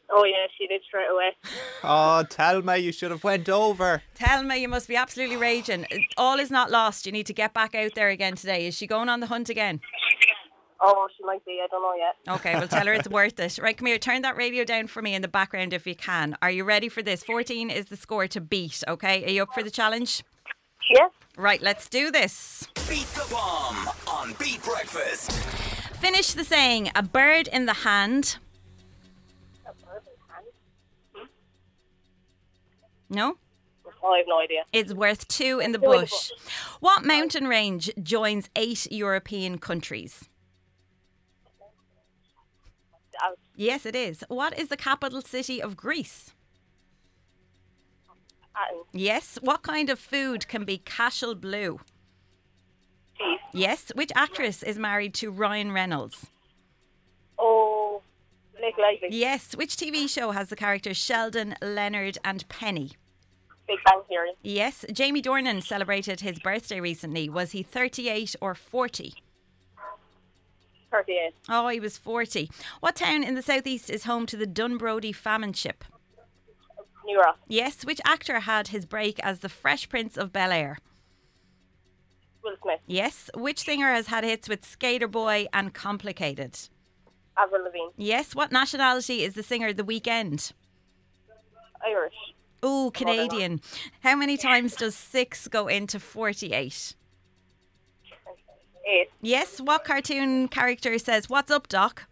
[0.08, 1.30] Oh yeah, she did straight away.
[1.88, 4.02] Oh, Thelma, you should have went over.
[4.14, 5.86] Thelma, you must be absolutely raging.
[6.16, 7.06] All is not lost.
[7.06, 8.66] You need to get back out there again today.
[8.66, 9.80] Is she going on the hunt again?
[10.80, 11.60] Oh, she might be.
[11.62, 12.36] I don't know yet.
[12.36, 13.58] Okay, well, tell her it's worth it.
[13.58, 16.36] Right, come here, turn that radio down for me in the background if you can.
[16.42, 17.22] Are you ready for this?
[17.22, 19.24] 14 is the score to beat, okay?
[19.24, 20.22] Are you up for the challenge?
[20.94, 21.08] Yeah.
[21.36, 22.68] Right, let's do this.
[22.88, 25.32] Beat the bomb on Beat Breakfast.
[25.96, 28.36] Finish the saying a bird in the hand.
[29.66, 30.46] A bird in the hand?
[31.14, 31.24] Hmm?
[33.08, 33.36] No?
[34.02, 34.62] Oh, I have no idea.
[34.72, 36.30] It's worth two in the Two in the bush.
[36.80, 40.28] What mountain range joins eight European countries?
[43.56, 44.22] Yes, it is.
[44.28, 46.32] What is the capital city of Greece?
[48.54, 48.82] Atten.
[48.92, 49.38] Yes.
[49.40, 51.80] What kind of food can be cashel blue?
[53.16, 53.38] Cheese.
[53.52, 53.90] Yes.
[53.94, 56.26] Which actress is married to Ryan Reynolds?
[57.38, 58.02] Oh,
[58.58, 59.08] Blake Lively.
[59.10, 59.54] Yes.
[59.56, 62.92] Which TV show has the characters Sheldon, Leonard, and Penny?
[63.66, 64.32] Big Bang Theory.
[64.42, 64.84] Yes.
[64.92, 67.28] Jamie Dornan celebrated his birthday recently.
[67.30, 69.14] Was he 38 or 40?
[70.96, 71.34] 38.
[71.48, 72.50] Oh, he was 40.
[72.80, 75.84] What town in the southeast is home to the Dunbrody famine ship?
[77.04, 77.36] New Ross.
[77.46, 77.84] Yes.
[77.84, 80.78] Which actor had his break as the Fresh Prince of Bel Air?
[82.42, 82.80] Will Smith.
[82.86, 83.30] Yes.
[83.34, 86.58] Which singer has had hits with Skater Boy and Complicated?
[87.36, 87.92] Avril Lavigne.
[87.96, 88.34] Yes.
[88.34, 90.52] What nationality is the singer The Weeknd?
[91.84, 92.14] Irish.
[92.62, 93.60] Oh, Canadian.
[94.00, 96.94] How many times does six go into 48?
[98.86, 99.10] Eight.
[99.20, 99.60] Yes.
[99.60, 102.04] What cartoon character says, What's up, Doc?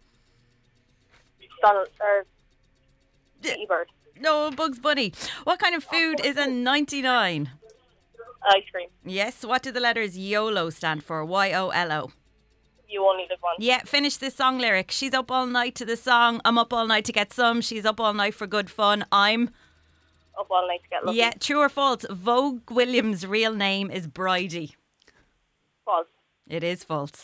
[1.61, 1.87] Donald.
[1.99, 2.25] Uh, or.
[3.63, 3.89] Ebert.
[4.19, 5.13] No, Bugs Bunny.
[5.43, 7.49] What kind of food is a 99?
[8.47, 8.89] Ice cream.
[9.03, 9.43] Yes.
[9.45, 11.23] What do the letters YOLO stand for?
[11.25, 12.11] Y O L O.
[12.87, 13.57] You only live once.
[13.59, 14.91] Yeah, finish this song lyric.
[14.91, 16.39] She's up all night to the song.
[16.45, 17.61] I'm up all night to get some.
[17.61, 19.05] She's up all night for good fun.
[19.11, 19.49] I'm.
[20.39, 21.17] Up all night to get lucky.
[21.17, 22.05] Yeah, true or false?
[22.09, 24.75] Vogue Williams' real name is Bridie.
[25.83, 26.07] False.
[26.47, 27.21] It is false.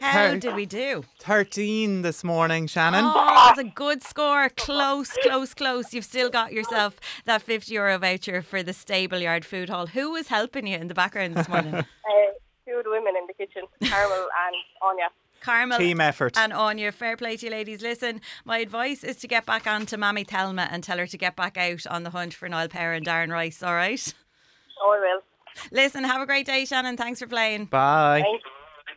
[0.00, 1.04] How Her- did we do?
[1.20, 3.04] 13 this morning, Shannon.
[3.06, 4.48] Oh, that's a good score.
[4.48, 5.92] Close, close, close.
[5.92, 9.88] You've still got yourself that 50 euro voucher for the Stableyard Food Hall.
[9.88, 11.74] Who was helping you in the background this morning?
[12.10, 12.32] Uh,
[12.66, 15.08] two of the women in the kitchen, Carmel and Anya.
[15.40, 16.36] Carmel Team effort.
[16.36, 16.90] and Anya.
[16.90, 17.82] Fair play to you, ladies.
[17.82, 21.16] Listen, my advice is to get back on to Mammy Thelma and tell her to
[21.18, 24.12] get back out on the hunt for Niall Power and Darren Rice, all right?
[24.82, 25.22] Oh, I will.
[25.70, 26.96] Listen, have a great day, Shannon.
[26.96, 27.66] Thanks for playing.
[27.66, 28.22] Bye.
[28.24, 28.44] Thanks.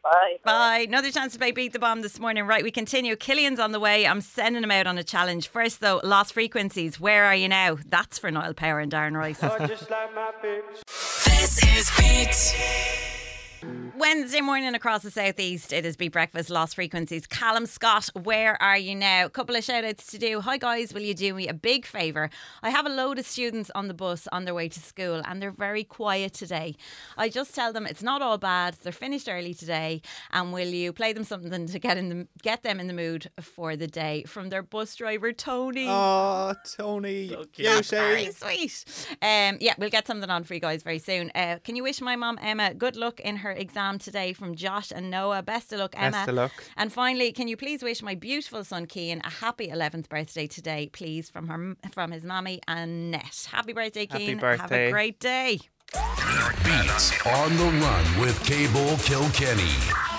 [0.03, 0.37] Bye.
[0.43, 0.85] Bye.
[0.87, 2.45] Another chance to play Beat the Bomb this morning.
[2.45, 3.15] Right, we continue.
[3.15, 4.05] Killian's on the way.
[4.05, 5.47] I'm sending him out on a challenge.
[5.47, 6.99] First, though, Lost Frequencies.
[6.99, 7.77] Where are you now?
[7.87, 9.39] That's for Niall Power and Darren Rice.
[9.39, 9.81] This
[11.63, 13.22] is Beat.
[14.15, 17.25] Wednesday morning across the southeast, it is Beat Breakfast Lost Frequencies.
[17.25, 19.25] Callum Scott, where are you now?
[19.25, 20.39] A Couple of shout outs to do.
[20.39, 22.29] Hi guys, will you do me a big favour?
[22.61, 25.41] I have a load of students on the bus on their way to school and
[25.41, 26.75] they're very quiet today.
[27.17, 28.75] I just tell them it's not all bad.
[28.83, 32.61] They're finished early today, and will you play them something to get in the get
[32.61, 35.87] them in the mood for the day from their bus driver Tony.
[35.89, 37.81] Oh, Tony, That's cute, eh?
[37.81, 39.07] very sweet.
[39.23, 41.31] Um, yeah, we'll get something on for you guys very soon.
[41.33, 44.91] Uh, can you wish my mom Emma good luck in her exam today from Josh
[44.91, 45.41] and Noah?
[45.41, 46.11] Best of luck, Emma.
[46.11, 46.51] Best of luck.
[46.77, 50.89] And finally, can you please wish my beautiful son Kean a happy 11th birthday today,
[50.91, 53.47] please, from her from his mammy Annette.
[53.51, 54.39] Happy birthday, Happy Kean.
[54.39, 55.59] Have a great day.
[56.63, 60.12] Beats on the run with Cable Kilkenny.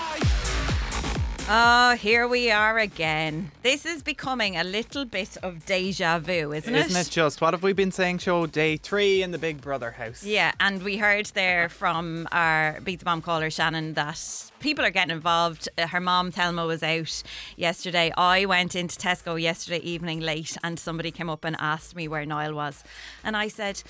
[1.47, 3.51] Oh, here we are again.
[3.61, 6.87] This is becoming a little bit of deja vu, isn't it?
[6.87, 7.39] Isn't it just?
[7.39, 8.17] What have we been saying?
[8.17, 10.23] Show day three in the Big Brother house.
[10.23, 14.89] Yeah, and we heard there from our Beat the Bomb caller, Shannon, that people are
[14.89, 15.69] getting involved.
[15.77, 17.21] Uh, Her mom, Thelma, was out
[17.55, 18.11] yesterday.
[18.17, 22.25] I went into Tesco yesterday evening late and somebody came up and asked me where
[22.25, 22.83] Niall was.
[23.23, 23.83] And I said,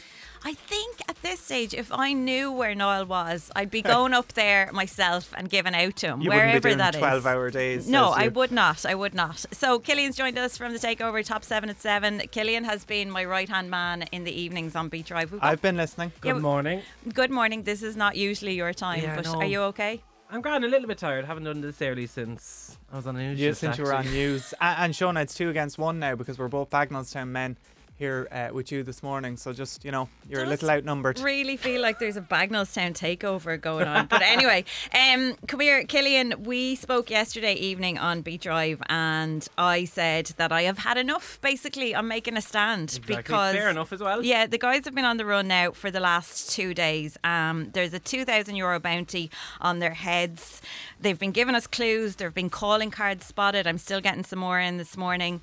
[0.44, 4.34] I think at this stage, if I knew where Niall was, I'd be going up
[4.34, 7.00] there myself and giving out to him, You wouldn't be wherever doing that is.
[7.00, 7.88] 12 hour days.
[7.88, 8.86] No, I would not.
[8.86, 9.46] I would not.
[9.54, 12.20] So Killian's joined us from the takeover top seven at seven.
[12.32, 15.32] Killian has been my right hand man in the evenings on Beat Drive.
[15.32, 16.12] Got- I've been listening.
[16.22, 16.82] Yeah, Good morning.
[17.14, 17.64] Good morning.
[17.64, 19.36] This is not usually your time, Yeah, but no.
[19.36, 20.04] are you okay?
[20.30, 21.26] I'm grand, a little bit tired.
[21.26, 23.40] Haven't done this early since I was on the news.
[23.40, 24.16] Yeah, since you were on actually.
[24.16, 24.54] news.
[24.60, 27.58] And Shona, it's two against one now because we're both Bagnallstown men
[27.98, 29.38] here uh, with you this morning.
[29.38, 31.20] So just, you know, you're a little outnumbered.
[31.20, 34.08] Really feel like there's a Bagnallstown takeover going on.
[34.08, 36.44] But anyway, um, come here, Killian.
[36.44, 41.40] We spoke yesterday evening on Beat Drive, and I said that I have had enough.
[41.42, 43.16] Basically, I'm making a stand Exactly.
[43.16, 44.24] because Fair enough as well.
[44.24, 47.18] Yeah, the guys have been on the run now for the last two days.
[47.24, 49.32] Um, there's a 2,000 euro bounty
[49.62, 50.62] on their heads.
[51.00, 52.18] They've been giving us clues.
[52.18, 53.68] There have been calling cards spotted.
[53.68, 55.42] I'm still getting some more in this morning.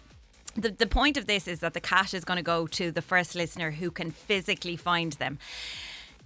[0.55, 3.03] The, the point of this is that the cash is going to go to the
[3.03, 5.39] first listener who can physically find them.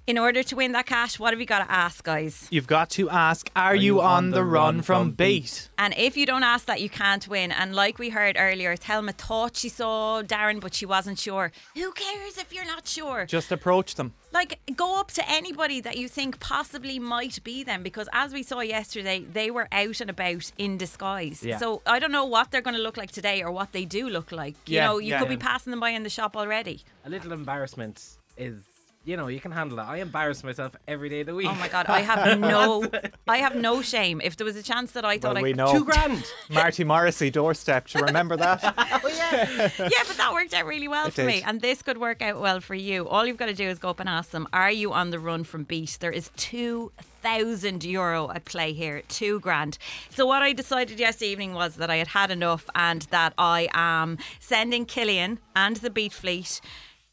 [0.07, 2.47] In order to win that cash, what have you got to ask, guys?
[2.49, 5.69] You've got to ask, are, you on the run from beat?
[5.79, 7.51] And if you don't ask that, you can't win.
[7.51, 11.51] And like we heard earlier, Thelma thought she saw Darren, but she wasn't sure.
[11.75, 13.27] Who cares if you're not sure?
[13.27, 14.15] Just approach them.
[14.33, 18.45] Like, go up to anybody that you think possibly might be them because, as we
[18.45, 21.43] saw yesterday, they were out and about in disguise.
[21.43, 21.59] Yeah.
[21.59, 24.09] So, I don't know what they're going to look like today or what they do
[24.09, 24.55] look like.
[24.67, 26.83] You Yeah, know, you yeah, could be passing them by in the shop already.
[27.05, 28.63] A little embarrassment is,
[29.07, 29.83] you know, you can handle it.
[29.83, 31.47] I embarrass myself every day of the week.
[31.49, 32.85] Oh my God, I have no,
[33.29, 34.21] I have no shame.
[34.23, 35.73] If there was a chance that I thought Well, I we know.
[35.73, 36.25] Two grand.
[36.51, 37.87] Marty Morrissey doorstep.
[37.87, 38.63] Do you remember that?
[39.07, 41.99] Oh yeah, yeah, but that worked out really well It for me, and this could
[41.99, 43.07] work out well for you.
[43.09, 45.19] All you've got to do is go up and ask them, "Are you on the
[45.19, 46.91] run from Beat?" There is two
[47.23, 49.79] thousand euro at play here, two grand.
[50.11, 53.69] So what I decided yesterday evening was that I had had enough, and that I
[53.73, 56.61] am sending Killian and the Beat Fleet.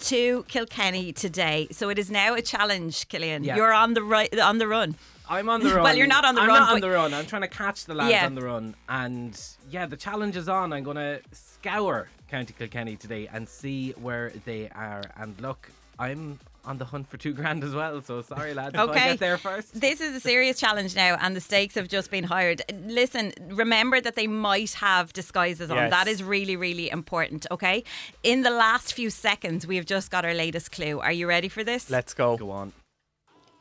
[0.07, 3.45] To Kilkenny today, so it is now a challenge, Killian.
[3.45, 3.55] Yeah.
[3.55, 4.95] You're on the right, on the run.
[5.29, 5.83] I'm on the run.
[5.83, 6.49] Well, you're not on the run.
[6.49, 7.13] I'm not on the run.
[7.13, 8.25] I'm trying to catch the lads Yeah.
[8.25, 8.75] on the run.
[8.89, 9.39] And
[9.71, 10.73] yeah, the challenge is on.
[10.73, 15.03] I'm going to scour County Kilkenny today and see where they are.
[15.15, 18.01] And look, I'm on the hunt for two grand as well.
[18.01, 19.05] So sorry, lads, if I Okay.
[19.11, 19.79] get there first.
[19.79, 22.61] This is a serious challenge now, and the stakes have just been hired.
[22.85, 25.77] Listen, remember that they might have disguises on.
[25.77, 25.91] Yes.
[25.91, 27.83] That is really, really important, okay?
[28.23, 30.99] In the last few seconds, we have just got our latest clue.
[30.99, 31.89] Are you ready for this?
[31.89, 32.37] Let's go.
[32.37, 32.71] Go on.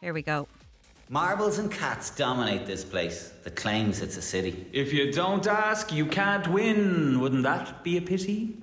[0.00, 0.46] Here we go.
[1.08, 4.66] Marbles and cats dominate this place that claims it's a city.
[4.72, 7.20] If you don't ask, you can't win.
[7.20, 8.56] Wouldn't that be a pity?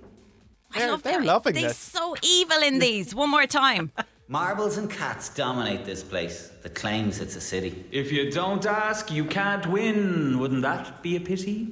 [0.73, 1.77] I They're, love they're their- loving They're this.
[1.77, 3.13] so evil in these.
[3.13, 3.91] One more time.
[4.31, 7.83] Marbles and cats dominate this place that claims it's a city.
[7.91, 10.37] If you don't ask, you can't win.
[10.37, 11.69] Wouldn't that be a pity?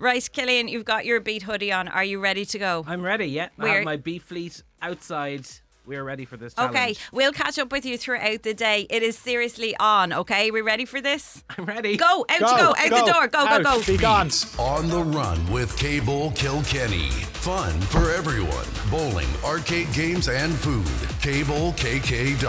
[0.00, 1.86] Right, Killian, you've got your beat hoodie on.
[1.86, 2.84] Are you ready to go?
[2.88, 3.50] I'm ready, yeah.
[3.56, 5.46] I We're- have my Beat Fleet outside.
[5.84, 6.76] We're ready for this challenge.
[6.76, 8.86] Okay, we'll catch up with you throughout the day.
[8.88, 10.52] It is seriously on, okay?
[10.52, 11.42] We ready for this?
[11.58, 11.96] I'm ready.
[11.96, 13.26] Go, out you go, out the door.
[13.26, 13.82] Go, go, go.
[13.84, 14.30] Be gone.
[14.58, 17.10] On the run with Cable Kilkenny.
[17.10, 18.66] Fun for everyone.
[18.90, 20.86] Bowling, arcade games, and food.
[21.22, 22.42] CableKK.ie.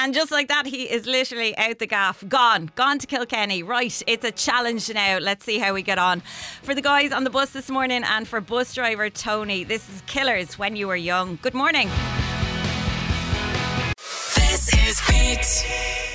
[0.00, 3.64] And just like that, he is literally out the gaff, gone, gone to Kilkenny.
[3.64, 5.18] Right, it's a challenge now.
[5.18, 6.20] Let's see how we get on.
[6.62, 10.00] For the guys on the bus this morning and for bus driver Tony, this is
[10.06, 11.40] Killers When You Were Young.
[11.42, 11.90] Good morning.
[14.36, 16.07] This is Beat.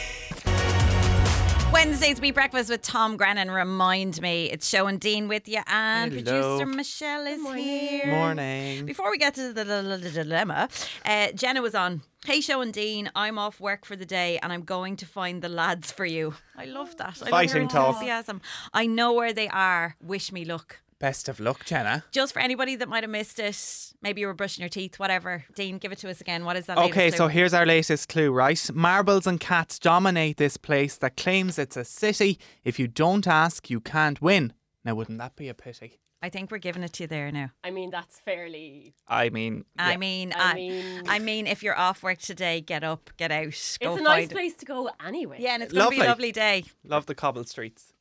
[1.73, 3.49] Wednesdays, we breakfast with Tom Grennan.
[3.49, 6.57] Remind me, it's Shona and Dean with you, and Hello.
[6.59, 8.01] producer Michelle is here.
[8.05, 8.85] Good morning.
[8.85, 10.69] Before we get to the, the, the- the dilemma,
[11.03, 12.03] uh, Jenna was on.
[12.25, 15.41] Hey, Shona and Dean, I'm off work for the day and I'm going to find
[15.41, 16.35] the lads for you.
[16.55, 17.17] I love that.
[17.21, 17.95] I love Fighting your talk.
[17.95, 18.41] enthusiasm.
[18.73, 19.95] I know where they are.
[19.99, 20.79] Wish me luck.
[21.03, 22.05] Best of luck, Jenna.
[22.13, 25.43] Just for anybody that might have missed it, maybe you were brushing your teeth, whatever.
[25.53, 26.45] Dean, give it to us again.
[26.45, 26.77] What is that?
[26.77, 28.71] Okay, latest so here's our latest clue, right?
[28.73, 32.39] Marbles and cats dominate this place that claims it's a city.
[32.63, 34.53] If you don't ask, you can't win.
[34.85, 35.99] Now, wouldn't that be a pity?
[36.21, 37.49] I think we're giving it to you there now.
[37.65, 38.93] I mean, that's fairly.
[39.05, 42.85] I mean, I mean, I I, mean- I mean, if you're off work today, get
[42.85, 44.31] up, get out, go it's a find nice it.
[44.31, 45.35] place to go anyway.
[45.41, 46.07] Yeah, and it's going to be a Lovely.
[46.07, 46.63] lovely day.
[46.85, 47.91] love the cobble streets.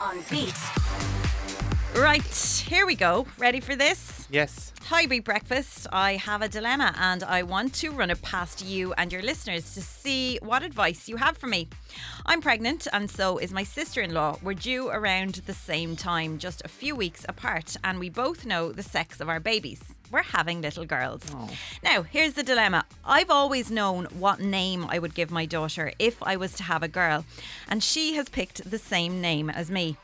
[0.00, 0.54] On Beat.
[1.96, 3.26] Right, here we go.
[3.38, 4.26] Ready for this?
[4.30, 4.72] Yes.
[4.84, 5.86] Hi, Big Breakfast.
[5.92, 9.74] I have a dilemma and I want to run it past you and your listeners
[9.74, 11.68] to see what advice you have for me.
[12.26, 14.36] I'm pregnant and so is my sister in law.
[14.42, 18.72] We're due around the same time, just a few weeks apart, and we both know
[18.72, 19.80] the sex of our babies.
[20.10, 21.22] We're having little girls.
[21.32, 21.48] Oh.
[21.84, 22.84] Now, here's the dilemma.
[23.04, 26.82] I've always known what name I would give my daughter if I was to have
[26.82, 27.24] a girl,
[27.68, 29.96] and she has picked the same name as me.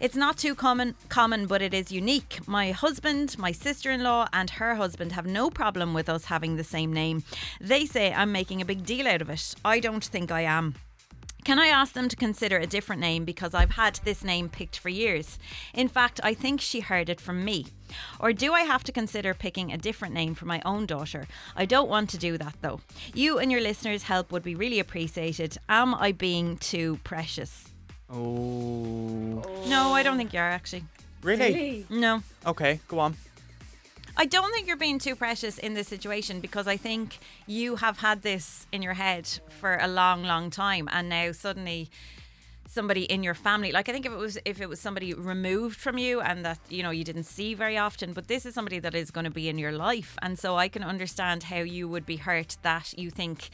[0.00, 2.40] It's not too common, common, but it is unique.
[2.46, 6.92] My husband, my sister-in-law, and her husband have no problem with us having the same
[6.92, 7.22] name.
[7.60, 9.54] They say I'm making a big deal out of it.
[9.64, 10.74] I don't think I am.
[11.44, 14.78] Can I ask them to consider a different name because I've had this name picked
[14.78, 15.40] for years?
[15.74, 17.66] In fact, I think she heard it from me.
[18.20, 21.26] Or do I have to consider picking a different name for my own daughter?
[21.56, 22.80] I don't want to do that though.
[23.12, 25.58] You and your listeners' help would be really appreciated.
[25.68, 27.68] Am I being too precious?
[28.08, 29.42] Oh.
[29.66, 30.84] No, I don't think you are actually.
[31.22, 31.86] Really?
[31.90, 32.22] No.
[32.46, 33.16] Okay, go on.
[34.14, 37.98] I don't think you're being too precious in this situation because I think you have
[37.98, 39.26] had this in your head
[39.60, 41.90] for a long, long time, and now suddenly
[42.72, 45.78] somebody in your family like i think if it was if it was somebody removed
[45.78, 48.78] from you and that you know you didn't see very often but this is somebody
[48.78, 51.86] that is going to be in your life and so i can understand how you
[51.86, 53.50] would be hurt that you think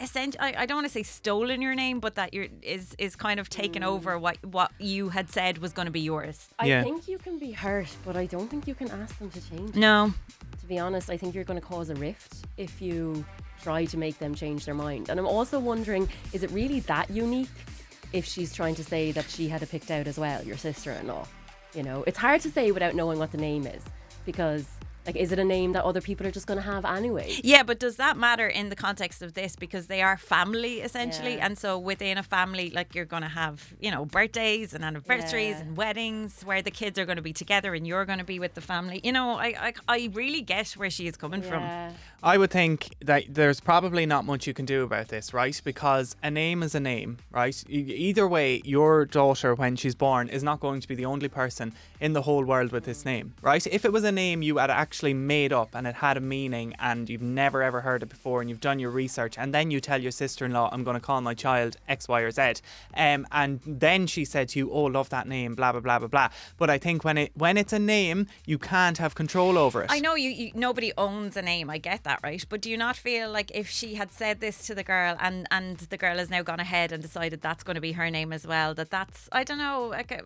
[0.00, 3.16] essentially I, I don't want to say stolen your name but that you're is is
[3.16, 3.86] kind of taken mm.
[3.86, 6.82] over what what you had said was going to be yours I Yeah.
[6.84, 9.74] think you can be hurt, but I don't think you can ask them to change.
[9.74, 10.12] no
[10.60, 13.24] To be honest, I think you're going to cause a rift if you
[13.62, 15.08] try to make them change their mind.
[15.10, 17.48] And I'm also wondering, is it really that unique
[18.12, 21.26] if she's trying to say that she had it picked out as well, your sister-in-law?
[21.74, 23.82] You know, it's hard to say without knowing what the name is
[24.26, 24.66] because,
[25.06, 27.36] like, is it a name that other people are just going to have anyway?
[27.42, 29.56] Yeah, but does that matter in the context of this?
[29.56, 31.46] Because they are family essentially, Yeah.
[31.46, 35.56] and so within a family, like you're going to have, you know, birthdays and anniversaries
[35.56, 35.60] Yeah.
[35.62, 38.38] and weddings where the kids are going to be together and you're going to be
[38.38, 39.00] with the family.
[39.02, 41.62] You know, I I, I really get where she is coming from.
[42.22, 45.58] I would think that there's probably not much you can do about this, right?
[45.64, 47.56] Because a name is a name, right?
[47.68, 51.72] Either way, your daughter, when she's born, is not going to be the only person
[52.00, 53.66] in the whole world with this name, right?
[53.66, 56.74] If it was a name you had actually made up and it had a meaning
[56.80, 59.78] and you've never ever heard it before and you've done your research and then you
[59.78, 62.54] tell your sister in law, I'm going to call my child X, Y, or Z,
[62.96, 66.08] um, and then she said to you, Oh, love that name, blah, blah, blah, blah,
[66.08, 66.28] blah.
[66.58, 69.92] But I think when it when it's a name, you can't have control over it.
[69.92, 71.70] I know you, you nobody owns a name.
[71.70, 72.44] I get that, right?
[72.48, 75.46] But do you not feel like if she had said this to the girl and
[75.52, 78.32] and the girl has now gone ahead and decided that's going to be her name
[78.32, 79.86] as well, that that's I don't know.
[79.90, 80.22] Like, uh,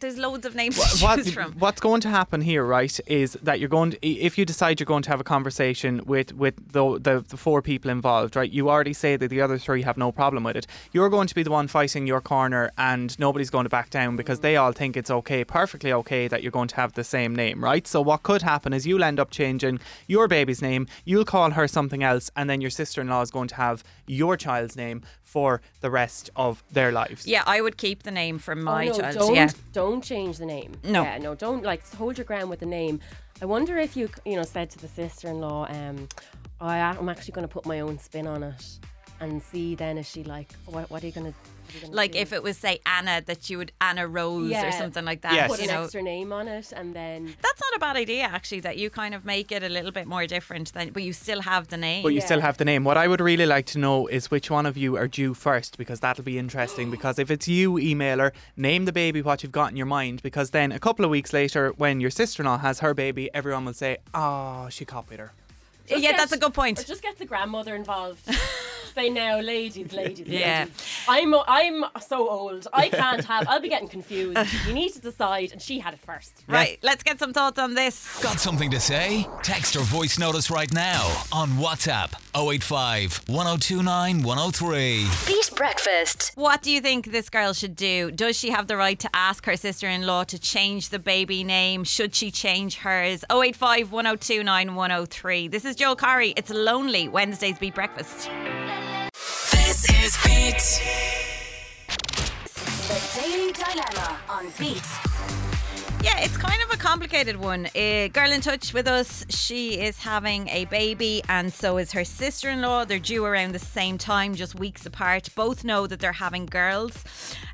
[0.00, 1.52] there's loads of names to what, choose from.
[1.52, 4.86] what's going to happen here, right, is that you're going to, if you decide you're
[4.86, 8.50] going to have a conversation with with the, the the four people involved, right?
[8.50, 10.66] You already say that the other three have no problem with it.
[10.92, 14.16] You're going to be the one fighting your corner, and nobody's going to back down
[14.16, 17.34] because they all think it's okay, perfectly okay, that you're going to have the same
[17.34, 17.86] name, right?
[17.86, 20.86] So what could happen is you'll end up changing your baby's name.
[21.04, 24.76] You'll call her something else, and then your sister-in-law is going to have your child's
[24.76, 27.26] name for the rest of their lives.
[27.26, 29.14] Yeah, I would keep the name for oh, my oh, no, child.
[29.16, 29.50] Don't, yeah.
[29.72, 30.72] don't change the name.
[30.82, 31.02] No.
[31.02, 33.00] Yeah, no, don't like hold your ground with the name.
[33.40, 36.08] I wonder if you, you know, said to the sister-in-law, um,
[36.60, 38.78] I, I'm actually going to put my own spin on it,
[39.20, 41.38] and see then is she like, what, what are you going to?
[41.90, 45.48] Like if it was say Anna, that you would Anna Rose or something like that.
[45.50, 45.82] Put you an know.
[45.84, 48.60] extra name on it, and then That's not a bad idea, actually.
[48.60, 51.42] That you kind of make it a little bit more different, than, but you still
[51.42, 52.02] have the name.
[52.02, 52.84] But you still have the name.
[52.84, 55.78] What I would really like to know is which one of you are due first,
[55.78, 56.90] because that'll be interesting.
[56.90, 60.22] Because if it's you, email her, name the baby what you've got in your mind,
[60.22, 63.30] because then a couple of weeks later, when your sister in law has her baby,
[63.34, 65.32] everyone will say, oh, she copied her.
[65.88, 66.78] yeah, get- that's a good point.
[66.80, 68.20] Or just get the grandmother involved.
[68.94, 70.60] Say now, ladies, ladies, Yeah.
[70.60, 70.74] ladies.
[71.08, 72.66] I'm I'm so old.
[72.72, 73.46] I can't have.
[73.48, 74.38] I'll be getting confused.
[74.66, 76.42] You need to decide, and she had it first.
[76.48, 78.20] Right, let's get some thoughts on this.
[78.22, 79.26] Got something to say?
[79.42, 85.06] Text or voice notice right now on WhatsApp 085 1029 103.
[85.26, 86.32] Beat Breakfast.
[86.34, 88.10] What do you think this girl should do?
[88.10, 91.44] Does she have the right to ask her sister in law to change the baby
[91.44, 91.84] name?
[91.84, 93.24] Should she change hers?
[93.30, 95.48] 085 1029 103.
[95.48, 96.32] This is Joel Corry.
[96.36, 98.28] It's Lonely Wednesday's Beat Breakfast.
[99.68, 100.64] This is Beat.
[102.88, 104.82] The Daily Dilemma on Beat.
[106.02, 107.68] Yeah, it's kind of a complicated one.
[107.74, 112.02] A girl in touch with us, she is having a baby, and so is her
[112.02, 112.86] sister in law.
[112.86, 115.28] They're due around the same time, just weeks apart.
[115.34, 117.04] Both know that they're having girls.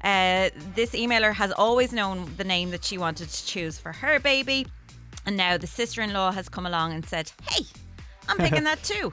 [0.05, 4.21] Uh, this emailer has always known the name that she wanted to choose for her
[4.21, 4.69] baby.
[5.27, 7.65] And now the sister in law has come along and said, Hey,
[8.29, 9.13] I'm picking that too.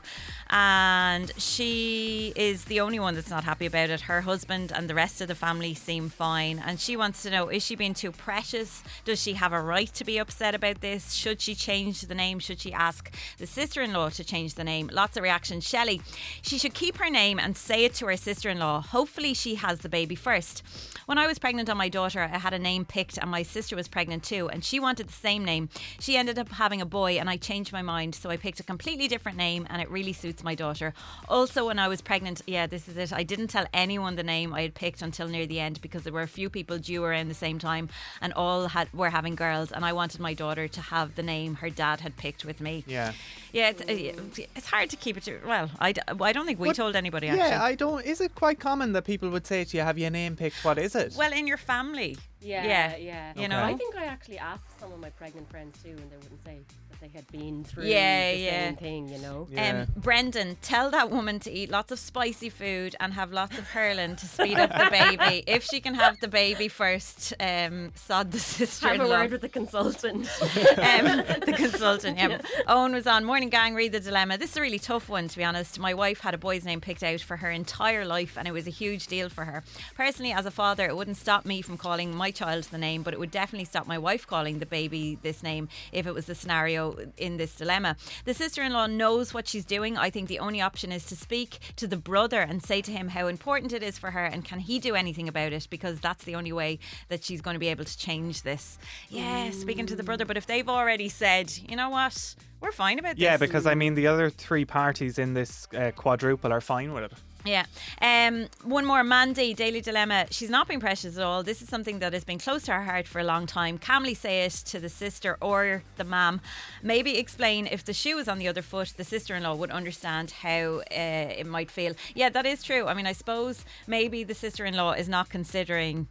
[0.53, 4.01] And she is the only one that's not happy about it.
[4.01, 6.61] Her husband and the rest of the family seem fine.
[6.65, 8.83] And she wants to know is she being too precious?
[9.05, 11.13] Does she have a right to be upset about this?
[11.13, 12.39] Should she change the name?
[12.39, 14.89] Should she ask the sister in law to change the name?
[14.91, 15.65] Lots of reactions.
[15.67, 16.01] Shelley,
[16.41, 18.81] she should keep her name and say it to her sister in law.
[18.81, 20.63] Hopefully, she has the baby first.
[21.05, 23.75] When I was pregnant on my daughter, I had a name picked, and my sister
[23.75, 25.69] was pregnant too, and she wanted the same name.
[25.99, 28.63] She ended up having a boy, and I changed my mind, so I picked a
[28.63, 30.93] completely different name, and it really suits my daughter.
[31.29, 33.13] Also, when I was pregnant, yeah, this is it.
[33.13, 36.13] I didn't tell anyone the name I had picked until near the end because there
[36.13, 37.89] were a few people due around the same time,
[38.21, 41.55] and all had were having girls, and I wanted my daughter to have the name
[41.55, 42.83] her dad had picked with me.
[42.87, 43.13] Yeah.
[43.51, 45.23] Yeah, it's, uh, it's hard to keep it.
[45.23, 47.27] To, well, I don't think we What- told anybody.
[47.27, 47.49] Actually.
[47.49, 48.05] Yeah, I don't.
[48.05, 50.63] Is it quite common that people would say to you, "Have your name picked?
[50.63, 52.17] What is it?" Well, in your family.
[52.41, 53.33] Yeah, Yeah, yeah.
[53.35, 53.61] you know?
[53.63, 56.57] I think I actually asked some of my pregnant friends too, and they wouldn't say
[56.89, 58.65] that they had been through Yeah, the yeah.
[58.67, 59.09] same thing.
[59.09, 59.47] You know.
[59.57, 63.67] Um, Brendan, tell that woman to eat lots of spicy food and have lots of
[63.69, 65.43] hurling to speed up the baby.
[65.47, 68.87] if she can have the baby first, um, sod the sister.
[68.87, 70.29] Have a word with the consultant.
[70.41, 72.19] um, the consultant.
[72.19, 72.37] Yeah.
[72.67, 73.73] Owen was on Morning Gang.
[73.73, 74.37] Read the dilemma.
[74.37, 75.79] This is a really tough one, to be honest.
[75.79, 78.67] My wife had a boy's name picked out for her entire life, and it was
[78.67, 79.63] a huge deal for her.
[79.95, 83.15] Personally, as a father, it wouldn't stop me from calling my child the name, but
[83.15, 86.35] it would definitely stop my wife calling the baby this name if it was the
[86.35, 87.95] scenario in this dilemma.
[88.25, 89.97] The sister-in-law knows what she's doing.
[89.97, 93.09] I think the only option is to speak to the brother and say to him
[93.09, 95.67] how important it is for her, and can he do anything about it?
[95.69, 96.79] Because that's the only way
[97.09, 98.77] that she's going to be able to change this.
[99.09, 100.25] Yeah, speaking to the brother.
[100.25, 103.41] But if they've already said, you know what, we're fine about yeah, this.
[103.41, 107.05] Yeah, because I mean, the other three parties in this uh, quadruple are fine with
[107.05, 107.13] it.
[107.43, 107.65] Yeah.
[108.01, 110.27] Um, one more Mandy, Daily Dilemma.
[110.29, 111.41] She's not being precious at all.
[111.43, 113.79] This is something that has been close to her heart for a long time.
[113.79, 116.41] Camly say it to the sister or the mam.
[116.83, 119.71] Maybe explain if the shoe was on the other foot, the sister in law would
[119.71, 121.93] understand how uh, it might feel.
[122.13, 122.87] Yeah, that is true.
[122.87, 126.07] I mean, I suppose maybe the sister in law is not considering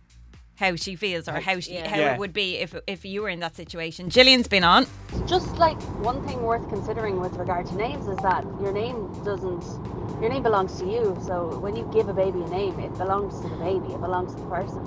[0.60, 1.88] how she feels or how she, Yeah.
[1.88, 2.12] how Yeah.
[2.12, 4.10] it would be if if you were in that situation.
[4.10, 4.86] Gillian's been on.
[5.26, 5.80] Just like
[6.10, 9.64] one thing worth considering with regard to names is that your name doesn't,
[10.20, 11.18] your name belongs to you.
[11.26, 14.34] So when you give a baby a name, it belongs to the baby, it belongs
[14.34, 14.82] to the person.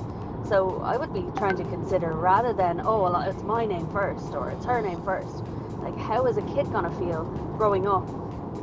[0.47, 4.34] So I would be trying to consider rather than, oh, well, it's my name first
[4.36, 5.43] or it's her name first.
[5.82, 7.24] Like, how is a kid going to feel
[7.57, 8.07] growing up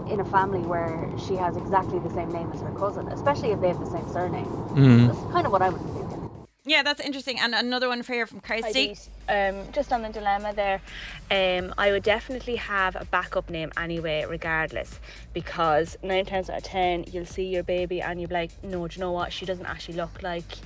[0.09, 3.61] in a family where she has exactly the same name as her cousin, especially if
[3.61, 4.47] they have the same surname?
[4.75, 5.07] Mm.
[5.09, 6.00] That's kind of what I would be thinking.
[6.71, 7.41] Yeah, that's interesting.
[7.41, 8.91] And another one for here from Kirsty.
[8.91, 9.09] Beat.
[9.29, 10.81] Um, just on the dilemma there,
[11.29, 15.01] um, I would definitely have a backup name anyway, regardless,
[15.33, 18.87] because nine times out of ten, you'll see your baby and you'll be like, no,
[18.87, 19.33] do you know what?
[19.33, 20.59] She doesn't actually look like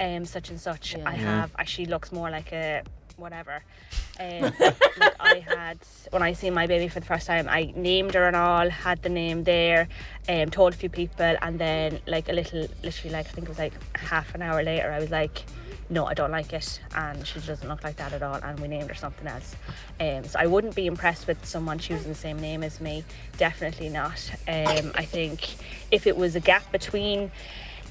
[0.00, 0.96] um, such and such.
[0.96, 2.82] I have, uh, she looks more like a
[3.20, 3.62] whatever.
[4.20, 5.78] Um, like I had
[6.10, 9.02] when I seen my baby for the first time, I named her and all, had
[9.02, 9.88] the name there,
[10.28, 13.48] um, told a few people, and then like a little, literally like I think it
[13.48, 15.44] was like half an hour later, I was like,
[15.88, 18.68] no, I don't like it, and she doesn't look like that at all, and we
[18.68, 19.56] named her something else.
[19.98, 23.04] Um, so I wouldn't be impressed with someone choosing the same name as me,
[23.38, 24.30] definitely not.
[24.46, 25.56] Um, I think
[25.90, 27.30] if it was a gap between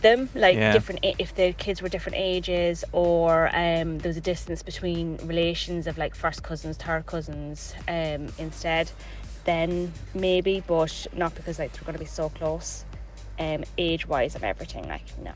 [0.02, 0.74] them like Yeah.
[0.74, 5.88] different if the kids were different ages or um, there was a distance between relations
[5.88, 8.92] of like first cousins third cousins um, instead
[9.46, 12.86] then maybe but not because like they're going to be so close
[13.40, 15.34] um, age wise and everything like no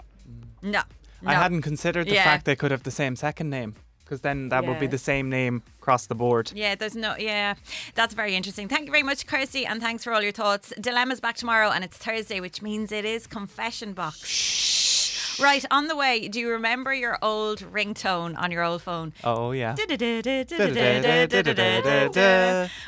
[0.61, 0.82] No.
[1.26, 2.24] I hadn't considered the Yeah.
[2.24, 5.30] fact they could have the same second name, because then that would be the same
[5.30, 6.51] name across the board.
[6.56, 7.16] Yeah, there's no.
[7.18, 7.56] Yeah,
[7.95, 8.68] that's very interesting.
[8.68, 10.74] Thank you very much, Kirsty, and thanks for all your thoughts.
[10.80, 15.39] Dilemma's back tomorrow, and it's Thursday, which means it is confession box.
[15.41, 16.28] Right on the way.
[16.28, 19.14] Do you remember your old ringtone on your old phone?
[19.24, 19.76] Oh yeah.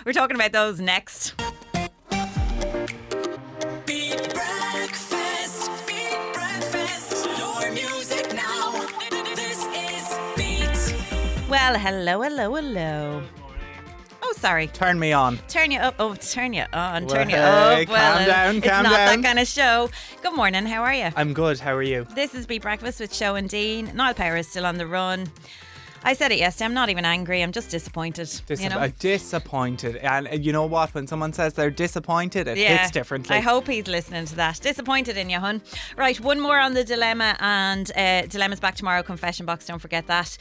[0.05, 1.33] We're talking about those next.
[11.67, 13.23] Well, hello, hello, hello.
[14.21, 14.67] Oh, sorry.
[14.67, 15.39] Turn me on.
[15.47, 15.95] Turn you up.
[15.97, 17.07] Oh, turn you on.
[17.07, 17.89] Turn you Well, hey, up.
[17.89, 19.21] Well, calm down, it's calm not down.
[19.21, 19.89] that kind of show.
[20.21, 20.67] Good morning.
[20.67, 21.09] How are you?
[21.15, 21.59] I'm good.
[21.59, 22.05] How are you?
[22.13, 23.91] This is Beat Breakfast with Shona and Dean.
[23.95, 25.25] Niall Power is still on the run.
[26.05, 26.65] I said it yesterday.
[26.65, 27.41] I'm not even angry.
[27.41, 28.29] I'm just disappointed.
[28.45, 28.77] Dis- you know?
[28.77, 29.95] uh, disappointed.
[29.97, 30.93] And uh, you know what?
[30.93, 33.35] When someone says they're disappointed, it hits differently.
[33.35, 34.61] I hope he's listening to that.
[34.61, 35.63] Disappointed in you, hun.
[35.97, 39.01] Right, one more on the dilemma, and uh, dilemma's back tomorrow.
[39.01, 40.37] Confession box, don't forget that.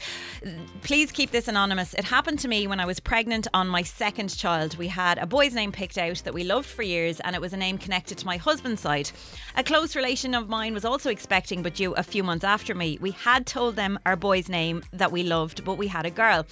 [0.83, 1.95] Please keep this anonymous.
[1.95, 4.77] It happened to me when I was pregnant on my second child.
[4.77, 7.53] We had a boy's name picked out that we loved for years, and it was
[7.53, 9.09] a name connected to my husband's side.
[9.57, 12.99] A close relation of mine was also expecting, but due a few months after me.
[13.01, 16.45] We had told them our boy's name that we loved, but we had a girl.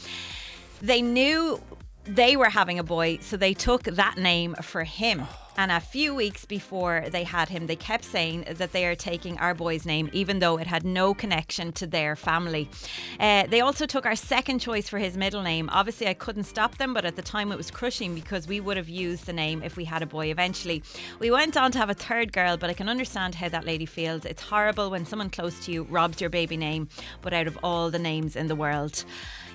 [0.82, 1.62] They knew
[2.04, 5.24] they were having a boy, so they took that name for him.
[5.56, 9.38] And a few weeks before they had him, they kept saying that they are taking
[9.38, 12.70] our boy's name, even though it had no connection to their family.
[13.20, 15.70] Uh, they also took our second choice for his middle name.
[15.72, 18.78] Obviously, I couldn't stop them, but at the time it was crushing because we would
[18.78, 20.82] have used the name if we had a boy eventually.
[21.20, 23.86] We went on to have a third girl, but I can understand how that lady
[23.86, 24.26] feels.
[24.26, 26.90] It's horrible when someone close to you robs your baby name,
[27.22, 29.06] but out of all the names in the world.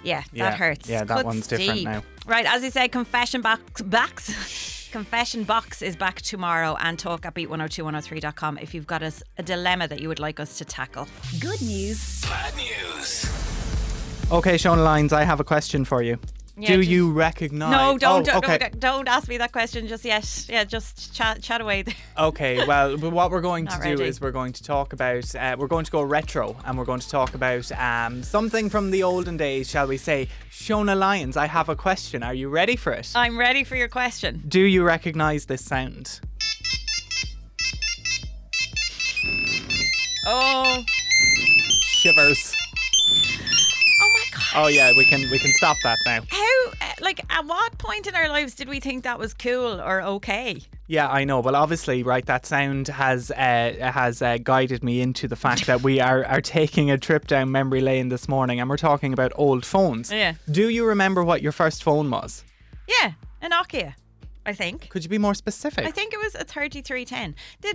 [0.05, 0.88] Yeah, Yeah, that hurts.
[0.88, 1.84] yeah, that Cuts one's different deep.
[1.88, 2.03] now.
[2.26, 4.88] Right, as I said, confession box box.
[4.92, 9.86] Confession box is back tomorrow and talk at beat102103.com if you've got us a dilemma
[9.86, 11.07] that you would like us to tackle.
[11.40, 12.22] Good news.
[12.22, 13.26] Bad news.
[14.32, 16.18] Okay, Shona Lyons, I have a question for you.
[16.59, 17.71] Yeah, Do just- you recognise?
[17.71, 18.59] No, don't, Oh, don't, okay.
[18.59, 20.47] don't, don't ask me that question just yet.
[20.49, 21.85] Yeah, just chat, chat away.
[22.19, 24.03] Okay, well, what we're going to do ready.
[24.05, 26.99] is we're going to talk about, uh, we're going to go retro and we're going
[26.99, 30.27] to talk about um, something from the olden days, shall we say.
[30.51, 32.25] Shona Lyons, I have a question.
[32.25, 33.13] Are you ready for it?
[33.15, 34.43] I'm ready for your question.
[34.49, 36.19] Do you recognise this sound?
[40.27, 40.83] Oh,
[41.83, 42.55] Shivers.
[44.01, 44.64] Oh my god!
[44.64, 46.20] Oh yeah, we can we can stop that now.
[46.28, 49.80] How, uh, like, at what point in our lives did we think that was cool
[49.80, 50.61] or okay?
[50.86, 51.40] Yeah, I know.
[51.40, 55.82] Well, obviously, right, that sound has uh, has uh, guided me into the fact that
[55.82, 59.32] we are, are taking a trip down memory lane this morning, and we're talking about
[59.36, 60.11] old phones.
[60.11, 60.34] Yeah.
[60.51, 62.42] Do you remember what your first phone was?
[62.88, 63.94] Yeah, a Nokia,
[64.49, 64.88] I think.
[64.88, 65.84] Could you be more specific?
[65.86, 67.34] I think it was a 3310.
[67.62, 67.72] I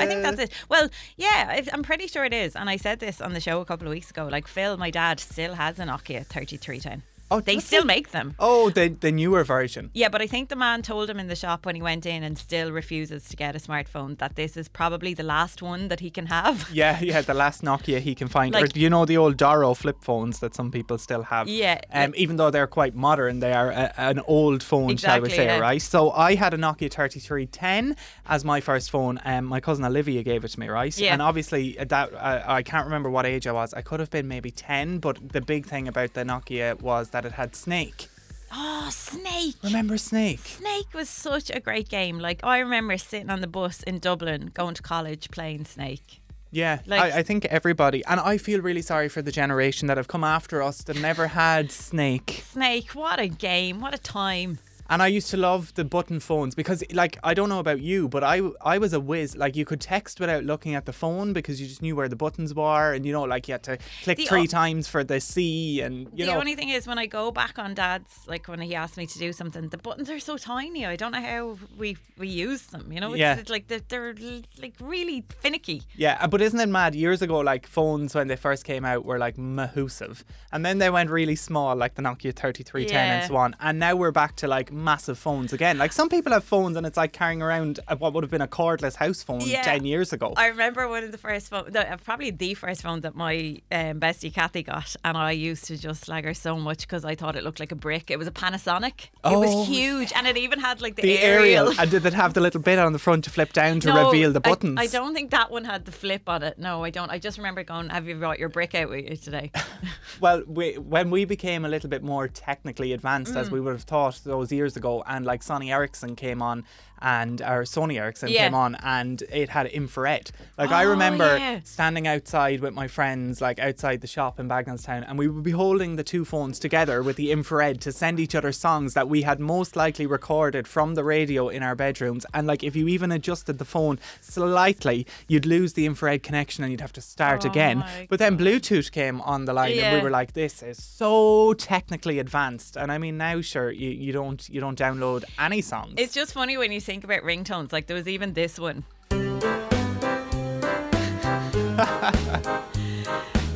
[0.00, 0.52] I think that's it.
[0.68, 2.54] Well, yeah, I'm pretty sure it is.
[2.54, 4.28] And I said this on the show a couple of weeks ago.
[4.30, 7.02] Like, Phil, my dad, still has a Nokia 3310.
[7.30, 7.86] Oh, they still he?
[7.86, 8.34] make them.
[8.38, 9.90] Oh, the the newer version.
[9.94, 12.22] Yeah, but I think the man told him in the shop when he went in
[12.22, 16.00] and still refuses to get a smartphone that this is probably the last one that
[16.00, 16.68] he can have.
[16.76, 18.52] Yeah, yeah, the last Nokia he can find.
[18.54, 21.48] Like- do you know the old Doro flip phones that some people still have?
[21.48, 25.26] Yeah, Um, even though they're quite modern, they are a, an old phone, shall we
[25.26, 25.58] Exactly, say, yeah.
[25.58, 25.80] right?
[25.82, 27.96] So I had a Nokia 3310
[28.26, 29.18] as my first phone.
[29.24, 30.96] Um, my cousin Olivia gave it to me, right?
[30.96, 31.12] Yeah.
[31.12, 33.74] And obviously, uh, that uh, I can't remember what age I was.
[33.74, 37.24] I could have been maybe 10, but the big thing about the Nokia was that
[37.24, 38.08] it had Snake.
[38.52, 39.54] Oh, Snake.
[39.64, 40.40] Remember Snake?
[40.40, 42.18] Snake was such a great game.
[42.18, 46.20] Like, I remember sitting on the bus in Dublin going to college playing Snake.
[46.52, 49.96] Yeah, Like- I, I think everybody, and I feel really sorry for the generation that
[49.96, 52.44] have come after us that never had Snake.
[52.52, 53.80] Snake, what a game.
[53.80, 54.58] What a time.
[54.88, 58.08] And I used to love the button phones because, like, I don't know about you,
[58.08, 59.36] but I I was a whiz.
[59.36, 62.16] Like, you could text without looking at the phone because you just knew where the
[62.16, 65.02] buttons were, and you know, like you had to click The three o- times for
[65.04, 66.32] the C, and you the know.
[66.34, 69.06] The only thing is when I go back on dad's like when he asked me
[69.06, 72.62] to do something the buttons are so tiny I don't know how we we use
[72.68, 73.36] them you know it's, Yeah.
[73.36, 74.14] it's like they're, they're
[74.62, 76.94] like really finicky Yeah, uh, but isn't it mad?
[76.94, 80.90] Years ago, like phones when they first came out were like massive, and then they
[80.90, 83.56] went really small, like the Nokia 3310 and so on.
[83.60, 85.78] And now we're back to like massive phones again.
[85.78, 88.48] Like some people have phones, and it's like carrying around what would have been a
[88.48, 89.62] cordless house phone Yeah.
[89.62, 90.34] 10 years ago.
[90.36, 93.60] I remember one of the first phone, no, uh, probably the first phone that my
[93.72, 97.14] um, bestie Kathy got, and I used to just slag her so much because I
[97.14, 98.10] thought it looked like a brick.
[98.10, 99.08] It was a Panasonic.
[99.24, 99.30] Oh.
[99.42, 99.58] It Oh.
[99.58, 102.40] was huge, and it even had like the, the aerial, and did it have the
[102.40, 104.78] little bit on the front to flip down to No, reveal the buttons?
[104.78, 106.58] I, don't think that one had the flip on it.
[106.58, 107.10] No, I don't.
[107.10, 109.50] I just remember going, "Have you brought your brick out with you today?"
[110.20, 113.52] Well, we, when we became a little bit more technically advanced, as Mm.
[113.52, 116.64] we would have thought those years ago, and like Sony Ericsson came on,
[117.00, 118.44] and or Sony Ericsson Yeah.
[118.44, 120.30] came on, and it had infrared.
[120.58, 121.60] Like I Oh, remember yeah.
[121.64, 125.50] standing outside with my friends, like outside the shop in Bagnallstown, and we would be
[125.50, 129.22] holding the two phones together with the infrared to send each other songs that we
[129.22, 132.24] had most likely recorded from the radio in our bedrooms.
[132.32, 136.70] And like if you even adjusted the phone slightly, you'd lose the infrared connection and
[136.70, 137.84] you'd have to start Oh again.
[138.08, 142.18] But then Bluetooth came on the line, and we were like, "This is so technically
[142.18, 145.94] advanced." And I mean, now sure, you, you don't you don't download any songs.
[145.96, 147.72] It's just funny when you think about ringtones.
[147.72, 148.84] Like there was even this one.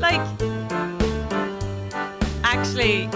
[0.00, 0.20] like
[2.42, 3.08] actually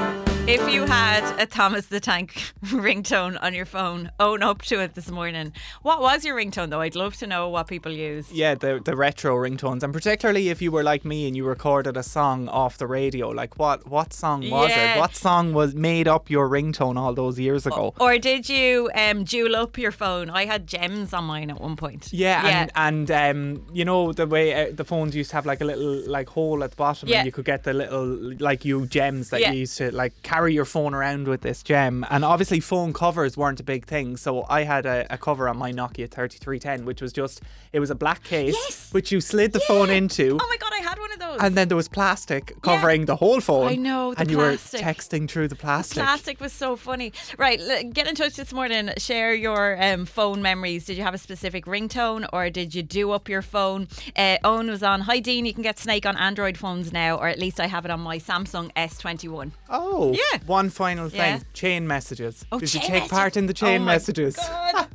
[0.46, 2.34] if you had a Thomas the Tank
[2.66, 5.54] ringtone on your phone, own up to it this morning.
[5.80, 6.82] What was your ringtone though?
[6.82, 8.30] I'd love to know what people use.
[8.30, 11.96] Yeah, the the retro ringtones, and particularly if you were like me and you recorded
[11.96, 14.96] a song off the radio, like what what song was Yeah.
[14.96, 14.98] it?
[14.98, 17.94] What song was made up your ringtone all those years ago?
[17.98, 20.28] Or did you um, jewel up your phone?
[20.28, 22.12] I had gems on mine at one point.
[22.12, 22.42] Yeah,
[22.76, 25.64] and and um, you know the way uh, the phones used to have like a
[25.64, 27.20] little like hole at the bottom, Yeah.
[27.20, 29.52] and you could get the little like you gems that Yeah.
[29.52, 32.04] you used to like carry your phone around with this gem.
[32.10, 35.56] And obviously, phone covers weren't a big thing, so I had a, a cover on
[35.56, 37.40] my Nokia 3310, which was just
[37.72, 40.36] it was a black case which you slid the phone into.
[40.40, 41.38] Oh my god, I had one of those.
[41.40, 43.68] And then there was plastic covering the whole phone.
[43.68, 44.80] I know, the and you plastic.
[44.80, 46.02] were texting through the plastic.
[46.02, 47.12] Plastic was so funny.
[47.38, 47.60] Right,
[47.92, 48.90] get in touch this morning.
[48.98, 50.84] Share your um, phone memories.
[50.86, 53.86] Did you have a specific ringtone or did you do up your phone?
[54.16, 55.02] Uh, Owen was on.
[55.02, 55.46] Hi, Dean.
[55.46, 58.00] You can get Snake on Android phones now, or at least I have it on
[58.00, 59.52] my Samsung S21.
[59.70, 60.23] Oh, Yeah.
[60.46, 61.40] One final thing: Yeah.
[61.52, 62.44] chain messages.
[62.52, 64.36] Oh, Did you chain take part in the chain Oh my messages?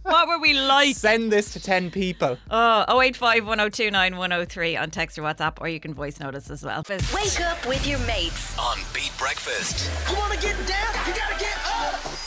[0.04, 0.96] what were we like?
[1.10, 2.38] Send this to ten people.
[2.52, 6.84] Oh, 085 1029 103 on text or WhatsApp, or you can voice notice as well.
[6.90, 8.58] Wake up with your mates.
[8.58, 9.90] On Beat Breakfast.
[10.10, 10.94] You wanna get down?
[11.08, 12.19] You gotta get up.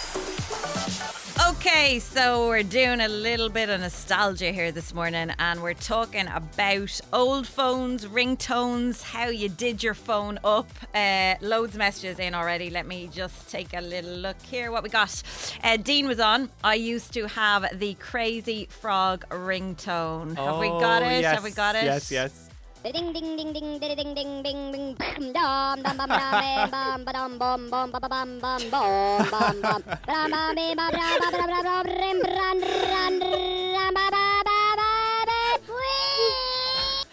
[1.64, 6.26] Okay, so we're doing a little bit of nostalgia here this morning, and we're talking
[6.26, 10.66] about old phones, ringtones, how you did your phone up.
[10.92, 12.68] Uh, loads of messages in already.
[12.68, 14.72] Let me just take a little look here.
[14.72, 15.22] What we got?
[15.62, 16.50] Uh, Dean was on.
[16.64, 20.36] I used to have the Crazy Frog ringtone.
[20.36, 21.24] Have we got Oh, it?
[21.24, 21.84] Have we got it?
[21.84, 22.48] Yes, yes.
[22.83, 27.05] Ding ding ding ding ding ding ding ding ding bam dum dum bum dum bam
[27.07, 30.91] ba dum bum bum ba ba bum bum bum bum bum bam ba be ba
[30.91, 31.62] bra ba bra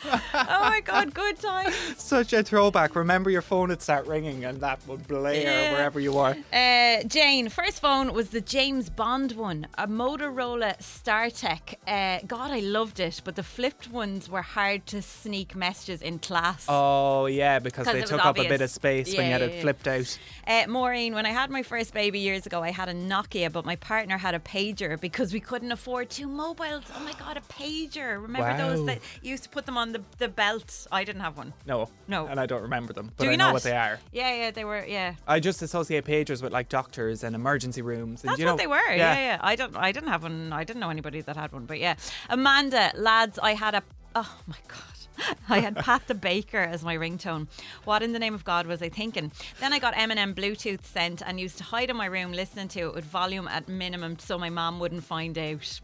[0.33, 1.71] oh my god, good time.
[1.97, 2.95] Such a throwback.
[2.95, 5.71] Remember, your phone would start ringing, and that would blare Yeah.
[5.73, 6.37] wherever you were.
[6.53, 11.75] Uh, Jane, first phone was the James Bond one, a Motorola StarTAC.
[11.85, 16.19] Uh, God, I loved it, but the flipped ones were hard to sneak messages in
[16.19, 16.65] class.
[16.69, 19.55] Oh yeah, because they took up a bit of space when you had yeah, it
[19.55, 19.61] yeah.
[19.61, 20.17] flipped out.
[20.47, 23.65] Uh, Maureen, when I had my first baby years ago, I had a Nokia, but
[23.65, 26.83] my partner had a pager because we couldn't afford two mobiles.
[26.95, 28.21] Oh my God, a pager.
[28.21, 30.87] Remember those that used to put them on the, the belt?
[30.91, 31.53] I didn't have one.
[31.65, 32.27] No, No.
[32.27, 33.53] and I don't remember them, but Do I you know not?
[33.53, 33.99] what they are.
[34.11, 35.15] Yeah, yeah, they were, yeah.
[35.27, 38.21] I just associate pagers with like doctors and emergency rooms.
[38.23, 38.75] And That's you know, what they were.
[38.89, 39.13] Yeah.
[39.15, 39.75] yeah, I don't.
[39.75, 40.51] I didn't have one.
[40.53, 41.65] I didn't know anybody that had one.
[41.65, 41.95] But yeah,
[42.29, 43.83] Amanda, lads, I had a.
[44.15, 45.35] Oh my god.
[45.49, 47.47] I had Pat the Baker as my ringtone.
[47.83, 49.33] What in the name of God was I thinking?
[49.59, 52.79] Then I got Eminem Bluetooth sent and used to hide in my room listening to
[52.87, 55.81] it with volume at minimum so my mom wouldn't find out.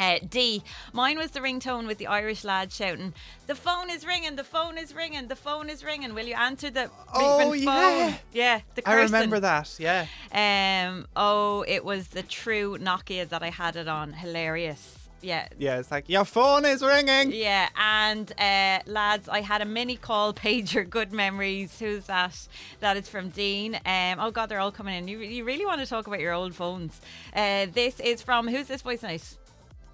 [0.00, 0.62] Uh, D.
[0.94, 3.12] Mine was the ringtone with the Irish lad shouting,
[3.46, 4.36] "The phone is ringing!
[4.36, 5.28] The phone is ringing!
[5.28, 6.14] The phone is ringing!
[6.14, 8.10] Will you answer the Oh, yeah.
[8.10, 9.76] phone?" Yeah, the I remember that.
[9.78, 10.06] Yeah.
[10.32, 11.06] Um.
[11.14, 14.14] Oh, it was the true Nokia that I had it on.
[14.14, 14.96] Hilarious.
[15.22, 15.48] Yeah.
[15.58, 17.32] Yeah, it's like your phone is ringing.
[17.32, 20.88] Yeah, and uh, lads, I had a Minicall pager.
[20.88, 21.78] Good memories.
[21.78, 22.48] Who's that?
[22.80, 23.74] That is from Dean.
[23.84, 25.08] Um, oh God, they're all coming in.
[25.08, 27.02] You, you really want to talk about your old phones?
[27.36, 29.36] Uh, this is from who's this voice note?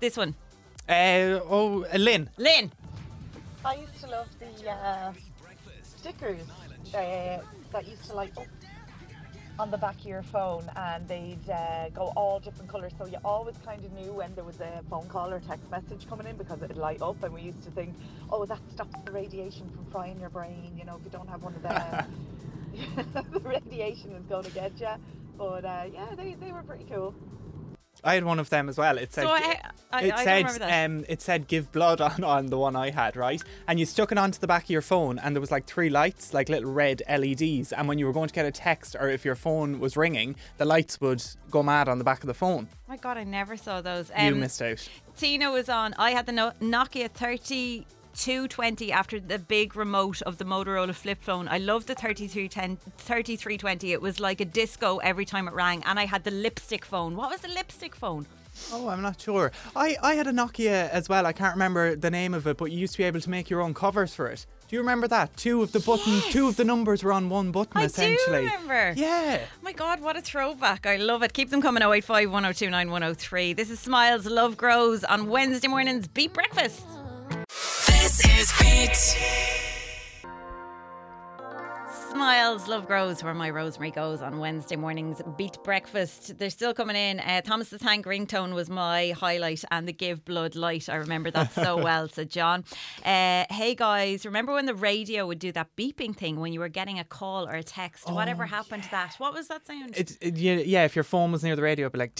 [0.01, 0.35] This one,
[0.89, 2.31] Uh, oh, uh, Lynn.
[2.37, 2.71] Lynn.
[3.65, 5.13] I used to love the uh,
[5.83, 6.43] stickers
[6.95, 7.39] uh,
[7.73, 8.47] that used to light up
[9.59, 13.17] on the back of your phone and they'd uh, go all different colours so you
[13.25, 16.37] always kind of knew when there was a phone call or text message coming in
[16.37, 17.95] because it'd light up and we used to think
[18.31, 21.43] oh that stops the radiation from frying your brain you know if you don't have
[21.43, 22.05] one of them.
[23.33, 24.91] The radiation is going to get you
[25.39, 27.15] but uh, yeah they, they were pretty cool
[28.07, 28.99] I had one of them as well.
[28.99, 29.61] It said, so I,
[29.93, 33.43] I, it, said um, it said give blood on, on the one I had, right?
[33.67, 35.91] And you stuck it onto the back of your phone, and there was like three
[35.91, 37.73] lights, like little red LEDs.
[37.73, 40.37] And when you were going to get a text, or if your phone was ringing,
[40.59, 42.69] the lights would go mad on the back of the phone.
[42.89, 44.11] My God, I never saw those.
[44.15, 44.89] Um, you missed out.
[45.17, 45.95] Tina was on.
[45.99, 47.87] I had the Nokia 30.
[48.17, 51.49] 220 after the big remote of the Motorola flip phone.
[51.49, 53.93] I loved the 3310, 3320.
[53.93, 55.85] It was like a disco every time it rang.
[55.85, 57.17] And I had the lipstick phone.
[57.17, 58.27] What was the lipstick phone?
[58.73, 59.53] Oh, I'm not sure.
[59.75, 61.27] I, I had a Nokia as well.
[61.27, 63.51] I can't remember the name of it, but you used to be able to make
[63.51, 64.47] your own covers for it.
[64.69, 65.37] Do you remember that?
[65.37, 66.33] Two of the buttons, yes.
[66.33, 68.39] two of the numbers were on one button I essentially.
[68.39, 68.95] I do remember.
[68.97, 69.41] Yeah.
[69.63, 70.87] My God, what a throwback.
[70.87, 71.35] I love it.
[71.35, 76.09] Keep them coming 085 1029 This is Smiles Love Grows on Wednesday mornings.
[76.09, 76.83] Beat breakfast.
[77.87, 79.66] This is Beat.
[82.11, 85.21] Smiles, Love Grows, where my Rosemary goes on Wednesday mornings.
[85.37, 86.39] Beat breakfast.
[86.39, 87.21] They're still coming in.
[87.21, 90.89] Uh, Thomas the Tank ringtone was my highlight, and the Give Blood light.
[90.89, 92.65] I remember that so well, said John.
[93.05, 96.69] Uh, hey guys, remember when the radio would do that beeping thing when you were
[96.69, 98.11] getting a call or a text?
[98.11, 99.15] Whatever happened to that?
[99.19, 99.95] What was that sound?
[99.97, 100.85] It's it, yeah, yeah.
[100.85, 102.13] If your phone was near the radio, it'd be like.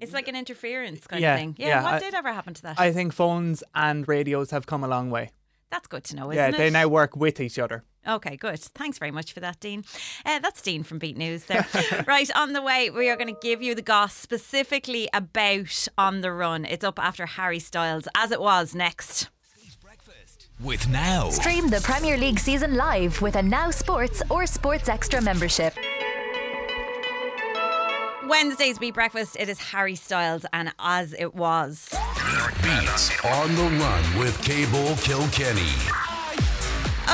[0.00, 1.54] It's like an interference kind Yeah, of thing.
[1.58, 2.78] Yeah, yeah, what I- did ever happen to that?
[2.78, 5.30] I think phones and radios have come a long way.
[5.70, 6.52] That's good to know, isn't it?
[6.52, 7.84] yeah, they now work with each other.
[8.06, 8.60] Okay, good.
[8.60, 9.84] Thanks very much for that, Dean.
[10.24, 11.66] Uh, that's Dean from Beat News there.
[12.06, 16.20] right, on the way, we are going to give you the goss specifically about On
[16.20, 16.64] the Run.
[16.64, 19.28] It's up after Harry Styles, as it was next.
[20.60, 21.28] With Now.
[21.30, 25.74] Stream the Premier League season live with a Now Sports or Sports Extra membership.
[28.28, 31.88] Wednesday's Beat Breakfast, it is Harry Styles, and as it was.
[32.62, 36.05] Beats on the run with Cable Kilkenny.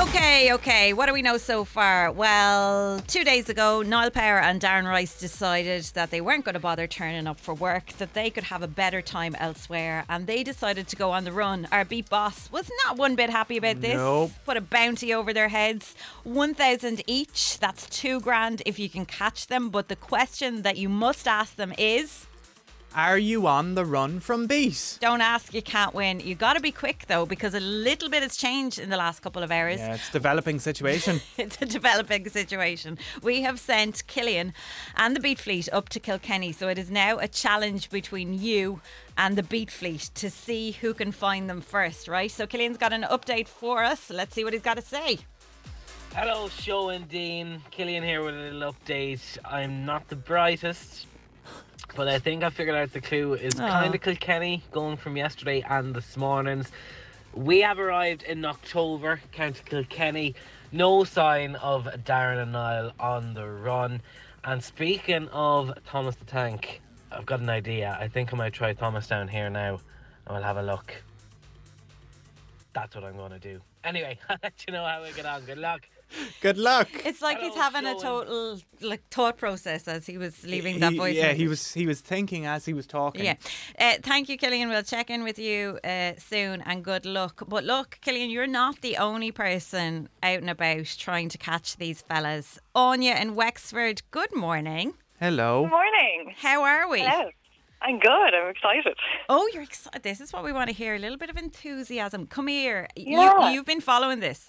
[0.00, 0.92] Okay, okay.
[0.94, 2.10] What do we know so far?
[2.10, 6.60] Well, two days ago, Niall Power and Darren Rice decided that they weren't going to
[6.60, 10.42] bother turning up for work, that they could have a better time elsewhere, and they
[10.42, 11.68] decided to go on the run.
[11.70, 13.94] Our beat boss was not one bit happy about this.
[13.96, 14.32] Nope.
[14.44, 17.58] Put a bounty over their heads, one thousand each.
[17.58, 19.68] That's two grand if you can catch them.
[19.68, 22.26] But the question that you must ask them is.
[22.94, 24.98] Are you on the run from beat?
[25.00, 26.20] Don't ask, you can't win.
[26.20, 29.20] You got to be quick though, because a little bit has changed in the last
[29.20, 29.78] couple of hours.
[29.78, 31.20] Yeah, it's a developing situation.
[31.38, 32.98] it's a developing situation.
[33.22, 34.52] We have sent Killian
[34.96, 38.82] and the Beat Fleet up to Kilkenny, so it is now a challenge between you
[39.16, 42.30] and the Beat Fleet to see who can find them first, right?
[42.30, 44.10] So Killian's got an update for us.
[44.10, 45.20] Let's see what he's got to say.
[46.14, 47.62] Hello, Shona and Dean.
[47.70, 49.38] Killian here with a little update.
[49.46, 51.06] I'm not the brightest,
[51.94, 55.64] but I think I figured out the clue is kind of Kilkenny, going from yesterday
[55.68, 56.70] and this morning's.
[57.34, 60.34] We have arrived in October, County Kilkenny.
[60.70, 64.00] No sign of Darren and Niall on the run.
[64.44, 66.80] And speaking of Thomas the Tank,
[67.10, 67.96] I've got an idea.
[68.00, 69.80] I think I might try Thomastown here now,
[70.26, 70.94] and we'll have a look.
[72.74, 73.60] That's what I'm going to do.
[73.84, 75.44] Anyway, I'll let you know how we get on.
[75.44, 75.86] Good luck.
[76.40, 76.88] Good luck.
[77.04, 81.16] It's like he's having a total like thought process as he was leaving that voice.
[81.16, 83.24] yeah, he was he was thinking as he was talking.
[83.24, 83.34] Yeah.
[83.78, 84.68] Uh, thank you, Killian.
[84.68, 87.42] We'll check in with you uh, soon and good luck.
[87.48, 92.02] But look, Killian, you're not the only person out and about trying to catch these
[92.02, 92.58] fellas.
[92.74, 94.94] Anya in Wexford, good morning.
[95.20, 95.62] Hello.
[95.62, 96.34] Good Morning.
[96.36, 97.00] How are we?
[97.00, 97.30] Hello.
[97.80, 98.34] I'm good.
[98.34, 98.96] I'm excited.
[99.28, 100.02] Oh, you're excited.
[100.02, 102.26] This is what we want to hear a little bit of enthusiasm.
[102.26, 102.88] Come here.
[102.96, 103.48] Yeah.
[103.48, 104.48] You, you've been following this.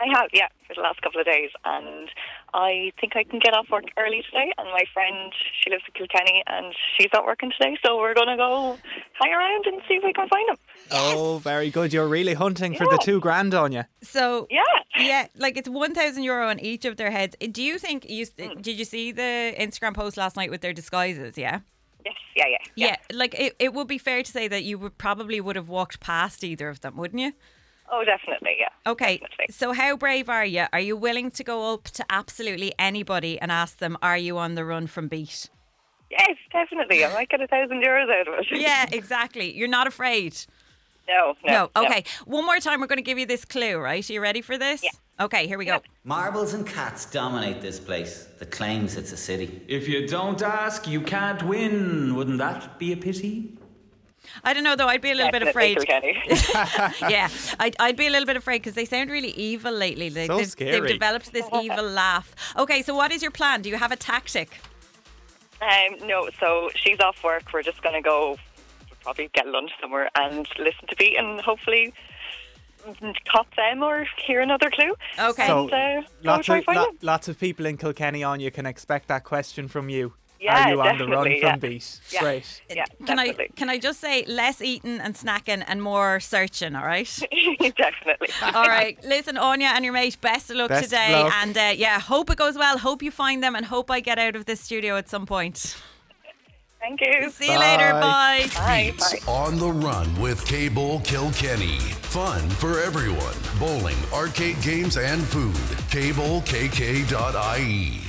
[0.00, 2.08] I have, yeah, for the last couple of days, and
[2.52, 4.52] I think I can get off work early today.
[4.58, 5.32] And my friend,
[5.62, 8.76] she lives in Kilkenny, and she's not working today, so we're gonna go
[9.20, 10.56] hang around and see if we can find them.
[10.90, 11.92] Oh, very good.
[11.92, 13.84] You're really hunting for the two grand on you.
[14.02, 14.62] So yeah,
[14.98, 17.36] yeah, like it's one thousand euro on each of their heads.
[17.52, 18.62] Do you think you Mm.
[18.62, 21.38] did you see the Instagram post last night with their disguises?
[21.38, 21.60] Yeah.
[22.04, 22.14] Yes.
[22.36, 22.44] Yeah.
[22.48, 22.58] Yeah.
[22.76, 25.68] Yeah, like it, it would be fair to say that you would probably would have
[25.68, 27.32] walked past either of them, wouldn't you?
[27.90, 28.56] Oh, definitely.
[28.58, 28.68] Yeah.
[28.90, 29.20] Okay,
[29.50, 30.66] so how brave are you?
[30.72, 34.54] Are you willing to go up to absolutely anybody and ask them, "Are you on
[34.54, 35.50] the run from beat?"
[36.10, 37.04] Yes, definitely.
[37.04, 38.46] I might get a thousand euros out of it.
[38.60, 39.54] Yeah, exactly.
[39.56, 40.36] You're not afraid.
[41.08, 41.34] No.
[41.44, 41.70] No.
[41.74, 41.84] no.
[41.84, 42.04] Okay.
[42.24, 43.76] One more time, we're going to give you this clue.
[43.78, 44.08] Right?
[44.08, 44.82] Are you ready for this?
[44.82, 45.24] Yeah.
[45.24, 45.46] Okay.
[45.46, 45.80] Here we go.
[46.04, 49.62] Marbles and cats dominate this place that claims it's a city.
[49.68, 52.14] If you don't ask, you can't win.
[52.14, 53.58] Wouldn't that be a pity?
[54.42, 54.88] I don't know though.
[54.88, 55.78] I'd be a little bit afraid.
[55.88, 57.28] yeah,
[57.60, 60.08] I'd, I'd be a little bit afraid because they sound really evil lately.
[60.08, 60.80] They, So they've, scary.
[60.80, 62.34] they've developed this evil laugh.
[62.56, 63.62] Okay, so what is your plan?
[63.62, 64.58] Do you have a tactic?
[65.62, 67.44] Um, no, so she's off work.
[67.52, 68.36] We're just going to go
[69.02, 71.92] probably get lunch somewhere and listen to Beat and hopefully
[73.30, 74.94] cop them or hear another clue.
[75.18, 75.46] Okay.
[75.46, 79.08] So And, uh, lots of lo- lots of people in Kilkenny on you can expect
[79.08, 80.14] that question from you.
[80.40, 81.56] Yeah, Are you on the run definitely, from yeah.
[81.56, 82.00] beat?
[82.10, 82.20] Yeah.
[82.20, 82.62] Great.
[82.68, 86.74] Yeah, Can I can I just say less eating and snacking and more searching?
[86.76, 87.08] All right.
[87.76, 88.28] definitely.
[88.42, 89.02] All right.
[89.04, 91.32] Listen, Anya and your mate, best of luck Best today, luck.
[91.36, 92.76] and uh, yeah, hope it goes well.
[92.78, 95.76] Hope you find them, and hope I get out of this studio at some point.
[96.80, 97.30] Thank you.
[97.30, 97.92] See you later.
[97.92, 98.44] Bye.
[98.98, 101.78] Beats on the run with Cable Kilkenny.
[101.78, 103.34] Fun for everyone.
[103.58, 105.54] Bowling, arcade games, and food.
[106.74, 108.00] CableKK.ie.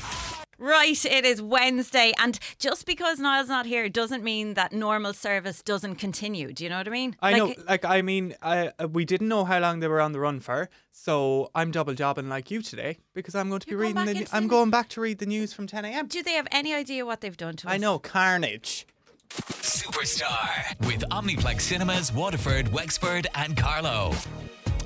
[0.58, 5.62] Right, it is Wednesday, and just because Niall's not here doesn't mean that normal service
[5.62, 6.53] doesn't continue.
[6.53, 7.16] Do you know what I mean?
[7.22, 9.99] I Like, know, like I mean, I, uh, we didn't know how long they were
[9.99, 13.68] on the run for, so I'm double jobbing like you today because I'm going to
[13.68, 14.18] be reading back the.
[14.20, 16.08] into I'm the- going back to read the news from 10 a.m.
[16.08, 17.74] Do they have any idea what they've done to us?
[17.74, 18.88] I know carnage.
[19.30, 24.14] Superstar with Omniplex Cinemas, Waterford, Wexford, and Carlow.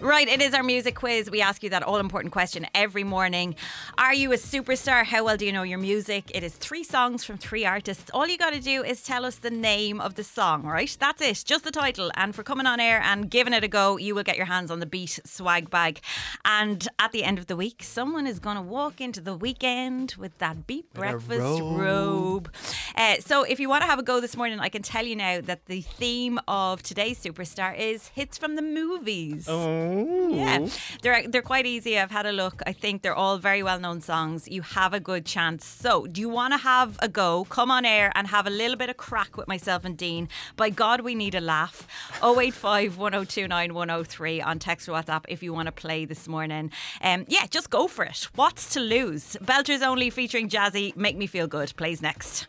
[0.02, 1.30] Right, it is our music quiz.
[1.30, 3.56] We ask you that all important question every morning.
[3.98, 5.04] Are you a superstar?
[5.04, 6.32] How well do you know your music?
[6.34, 8.10] It is three songs from three artists.
[8.14, 10.96] All you got to do is tell us the name of the song, right?
[11.00, 12.12] That's it, just the title.
[12.16, 14.72] And for coming on air and giving it a go, you will get your hands
[14.72, 16.00] on the Beat swag bag.
[16.46, 20.16] And at the end of the week, someone is going to walk into the weekend
[20.18, 21.78] with that Beat breakfast robe.
[21.78, 22.54] robe.
[22.96, 25.18] Uh, so if you want to have a go this morning, I can tell you
[25.18, 29.48] now that the theme of today's superstar is hits from the movies.
[29.50, 29.89] Oh.
[29.90, 30.68] Yeah,
[31.02, 31.98] they're they're quite easy.
[31.98, 32.62] I've had a look.
[32.66, 34.48] I think they're all very well known songs.
[34.48, 35.66] You have a good chance.
[35.66, 37.46] So, do you want to have a go?
[37.50, 40.30] Come on air and have a little bit of crack with myself and Dean.
[40.56, 41.88] By God, we need a laugh.
[42.24, 46.72] 085 1029 103 on text or WhatsApp if you want to play this morning.
[47.02, 48.28] Um, yeah, just go for it.
[48.36, 49.38] What's to lose?
[49.44, 50.96] Belters only featuring Jazzy.
[50.96, 51.74] Make me feel good.
[51.76, 52.48] Plays next.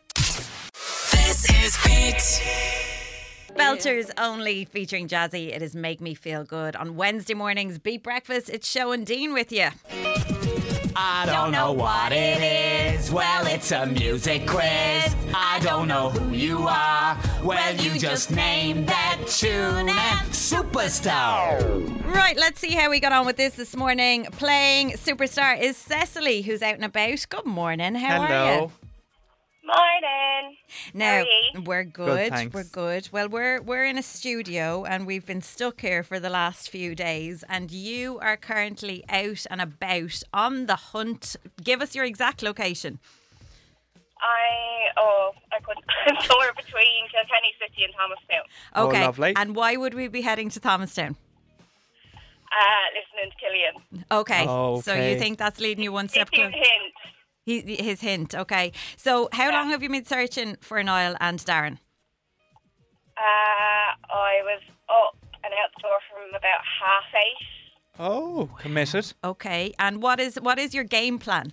[1.13, 2.90] This is Beat.
[3.61, 5.55] Belters only featuring Jazzy.
[5.55, 6.77] It is Make Me Feel Good.
[6.77, 9.69] On Wednesday mornings, Beat Breakfast, it's Shona and Dean with you.
[10.97, 12.41] I don't know what it
[12.95, 13.13] is.
[13.13, 15.15] Well, it's a music quiz.
[15.35, 17.19] I don't know who you are.
[17.45, 21.61] Well, you just named that tune and superstar.
[22.07, 24.25] Right, let's see how we got on with this this morning.
[24.33, 27.27] Playing Superstar is Cecily, who's out and about.
[27.29, 27.95] Good morning.
[27.95, 28.73] How are you?
[29.73, 30.41] Hello.
[30.41, 30.57] Morning.
[30.95, 31.21] Now How are
[31.59, 31.63] you?
[31.65, 32.31] we're good.
[32.31, 32.55] thanks.
[32.55, 33.09] we're good.
[33.13, 36.95] Well, we're we're in a studio and we've been stuck here for the last few
[36.95, 37.45] days.
[37.49, 41.37] And you are currently out and about on the hunt.
[41.63, 42.99] Give us your exact location.
[44.21, 45.85] I oh I couldn't.
[46.07, 48.45] I'm somewhere between Kilkenny City and Thomastown.
[48.75, 49.01] Oh, Okay.
[49.05, 49.33] lovely.
[49.37, 51.17] And why would we be heading to Thomastown?
[52.53, 54.05] Uh, listening to Killian.
[54.11, 54.45] Okay.
[54.49, 56.65] Oh, So you think that's leading you one step Give you closer?
[57.47, 57.69] Hint.
[57.69, 58.35] He, his hint.
[58.35, 58.73] Okay.
[58.97, 61.79] So how long have you been searching for Niall and Darren?
[63.17, 67.47] Uh, I was up and out the door from about half eight.
[67.99, 69.13] Oh, committed.
[69.23, 69.75] Okay.
[69.79, 71.53] And what is what is your game plan?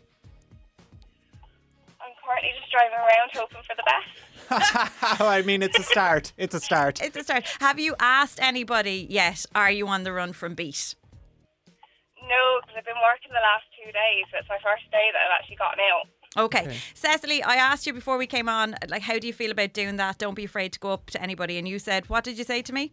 [1.99, 4.27] I'm currently just driving around hoping for the best.
[5.21, 6.31] I mean, it's a start.
[6.37, 7.01] It's a start.
[7.03, 7.45] It's a start.
[7.59, 9.45] Have you asked anybody yet?
[9.53, 10.95] Are you on the run from Beat?
[12.21, 14.25] No, because I've been working the last two days.
[14.33, 16.07] It's my first day that I've actually gotten out.
[16.45, 16.63] Okay.
[16.65, 16.77] Okay.
[16.93, 19.95] Cecily, I asked you before we came on, like, how do you feel about doing
[19.97, 20.17] that?
[20.17, 21.57] Don't be afraid to go up to anybody.
[21.57, 22.91] And you said, what did you say to me?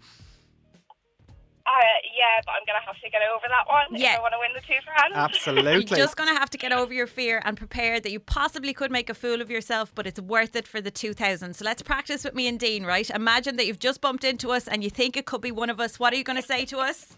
[1.67, 1.81] Uh,
[2.15, 4.13] yeah, but I'm gonna have to get over that one Yeah.
[4.13, 5.15] if I want to win the two grand.
[5.15, 5.73] Absolutely.
[5.73, 8.75] You're just going to have to get over your fear and prepare that you possibly
[8.75, 11.55] could make a fool of yourself, but it's worth it for the 2000.
[11.57, 13.09] So let's practice with me and Dean, right?
[13.09, 15.81] Imagine that you've just bumped into us and you think it could be one of
[15.81, 15.99] us.
[15.99, 17.17] What are you going to say to us?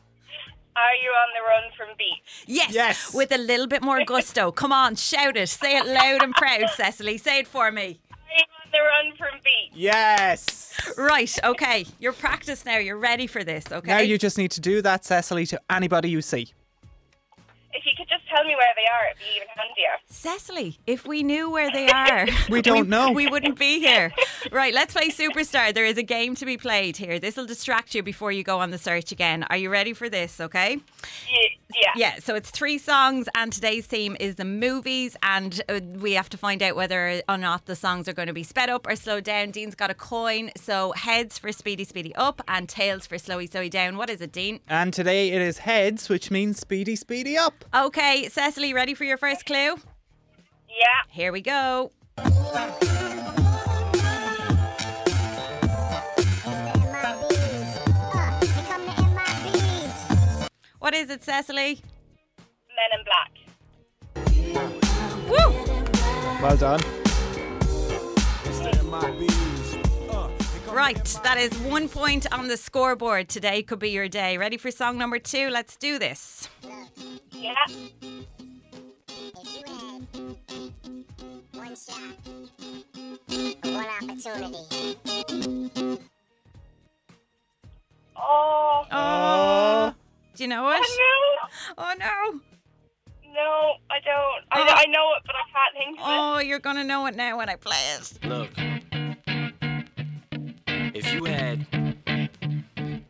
[0.76, 2.20] Are you on the run from beat?
[2.46, 2.72] Yes.
[2.72, 3.14] Yes.
[3.14, 4.52] With a little bit more gusto.
[4.62, 5.48] Come on, shout it.
[5.48, 7.16] Say it loud and proud, Cecily.
[7.16, 7.82] Say it for me.
[7.82, 9.70] Are you on the run from beat?
[9.72, 10.74] Yes.
[10.98, 11.86] Right, okay.
[11.98, 12.76] You're practiced now.
[12.76, 13.88] You're ready for this, okay?
[13.88, 16.52] Now you just need to do that, Cecily, to anybody you see.
[17.72, 19.96] If you could just tell me where they are, it'd be even handier.
[20.08, 23.12] Cecily, if we knew where they are, We don't know.
[23.12, 24.12] We wouldn't be here.
[24.52, 25.72] Right, let's play Superstar.
[25.72, 27.18] There is a game to be played here.
[27.18, 29.44] This will distract you before you go on the search again.
[29.44, 30.40] Are you ready for this?
[30.40, 30.78] Okay.
[31.30, 31.48] Yeah.
[31.74, 31.92] Yeah.
[31.96, 36.28] Yeah, so it's three songs, and today's theme is the movies, and uh, we have
[36.30, 38.94] to find out whether or not the songs are going to be sped up or
[38.96, 39.50] slowed down.
[39.50, 43.70] Dean's got a coin, so heads for speedy, speedy up, and tails for slowy, slowy
[43.70, 43.96] down.
[43.96, 44.60] What is it, Dean?
[44.68, 47.64] And today it is heads, which means speedy, speedy up.
[47.74, 49.76] Okay, Cecily, ready for your first clue?
[50.68, 51.02] Yeah.
[51.08, 51.90] Here we go.
[60.86, 61.82] What is it, Cecily?
[62.76, 63.32] Men in Black.
[65.28, 65.50] Woo!
[66.40, 66.80] Well done.
[70.70, 73.28] Right, that is one point on the scoreboard.
[73.28, 74.38] Today could be your day.
[74.38, 75.48] Ready for song number two?
[75.48, 76.48] Let's do this.
[77.32, 77.56] Yeah.
[81.52, 82.14] One shot,
[83.64, 84.96] one opportunity.
[88.16, 88.86] Oh.
[88.92, 89.94] Oh,
[90.36, 90.80] do you know it?
[90.80, 91.48] Oh no!
[91.78, 92.06] Oh no!
[92.06, 92.40] no.
[93.34, 94.44] No, I don't.
[94.50, 97.36] I, I know it, but I can't think of Oh, you're gonna know it now
[97.36, 98.18] when I play it.
[98.24, 98.50] Look,
[100.94, 101.66] if you had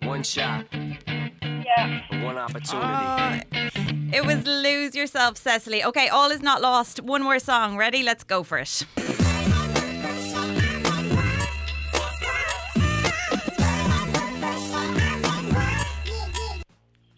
[0.02, 0.66] one shot.
[0.72, 2.24] Yeah.
[2.24, 3.68] one opportunity, Oh,
[4.12, 5.84] it was Lose Yourself, Cecily.
[5.84, 7.00] Okay, all is not lost.
[7.02, 7.76] One more song.
[7.76, 8.02] Ready?
[8.02, 8.84] Let's go for it.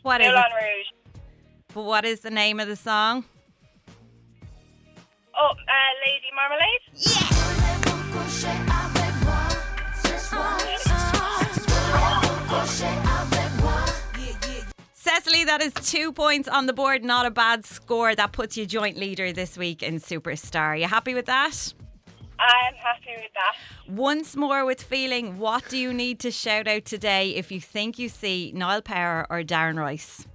[0.09, 0.55] What is Moulin it?
[0.55, 0.87] Rouge.
[1.75, 3.27] But what is the name of the song?
[5.37, 5.53] Oh, uh,
[6.03, 6.81] Lady Marmalade.
[10.01, 10.77] Cecily,
[14.95, 17.05] Cecily, that is two points on the board.
[17.05, 18.15] Not a bad score.
[18.15, 20.69] That puts you joint leader this week in Superstar.
[20.69, 21.75] Are you happy with that?
[22.39, 23.93] I'm happy with that.
[23.93, 27.99] Once more with feeling, what do you need to shout out today if you think
[27.99, 30.27] you see Niall Power or Darren Rice?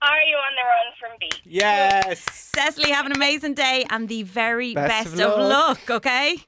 [0.00, 1.30] Are you on the run from B?
[1.44, 2.20] Yes.
[2.32, 5.88] Cecily, have an amazing day and the very Best best, of of luck.
[5.88, 6.38] luck, okay?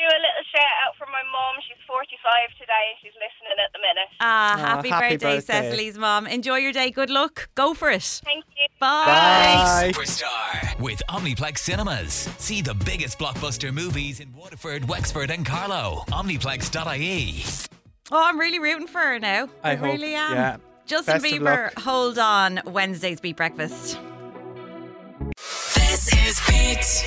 [0.00, 1.60] Can I just do a little shout out for my mum?
[1.68, 4.08] She's 45 today and she's listening at the minute.
[4.20, 5.70] Ah, Oh, happy, happy birthday, birthday.
[5.70, 6.26] Cecily's mom.
[6.26, 6.90] Enjoy your day.
[6.90, 7.48] Good luck.
[7.54, 8.02] Go for it.
[8.24, 8.66] Thank you.
[8.80, 9.92] Bye.
[9.94, 12.12] Superstar with Omniplex Cinemas.
[12.38, 16.04] See the biggest blockbuster movies in Waterford, Wexford, and Carlow.
[16.08, 17.44] Omniplex.ie.
[18.12, 19.48] Oh, I'm really rooting for her now.
[19.62, 20.32] I, I hope, really am.
[20.34, 20.56] yeah.
[20.86, 22.60] Justin Best Bieber, hold on.
[22.66, 23.98] Wednesday's Beat Breakfast.
[25.74, 27.04] This is Beat.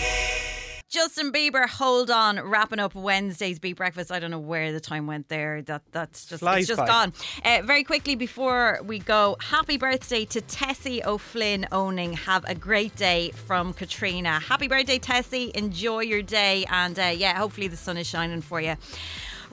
[0.93, 4.11] Justin Bieber, hold on, wrapping up Wednesday's Beat Breakfast.
[4.11, 5.63] I don't know where the time went there.
[5.63, 6.85] That that's just Flies it's just by.
[6.85, 7.13] gone.
[7.43, 12.13] Uh, very quickly before we go, happy birthday to Tessie O'Flynn owning.
[12.13, 14.39] Have a great day from Katrina.
[14.39, 15.51] Happy birthday, Tessie.
[15.55, 18.75] Enjoy your day, and uh, yeah, hopefully the sun is shining for you.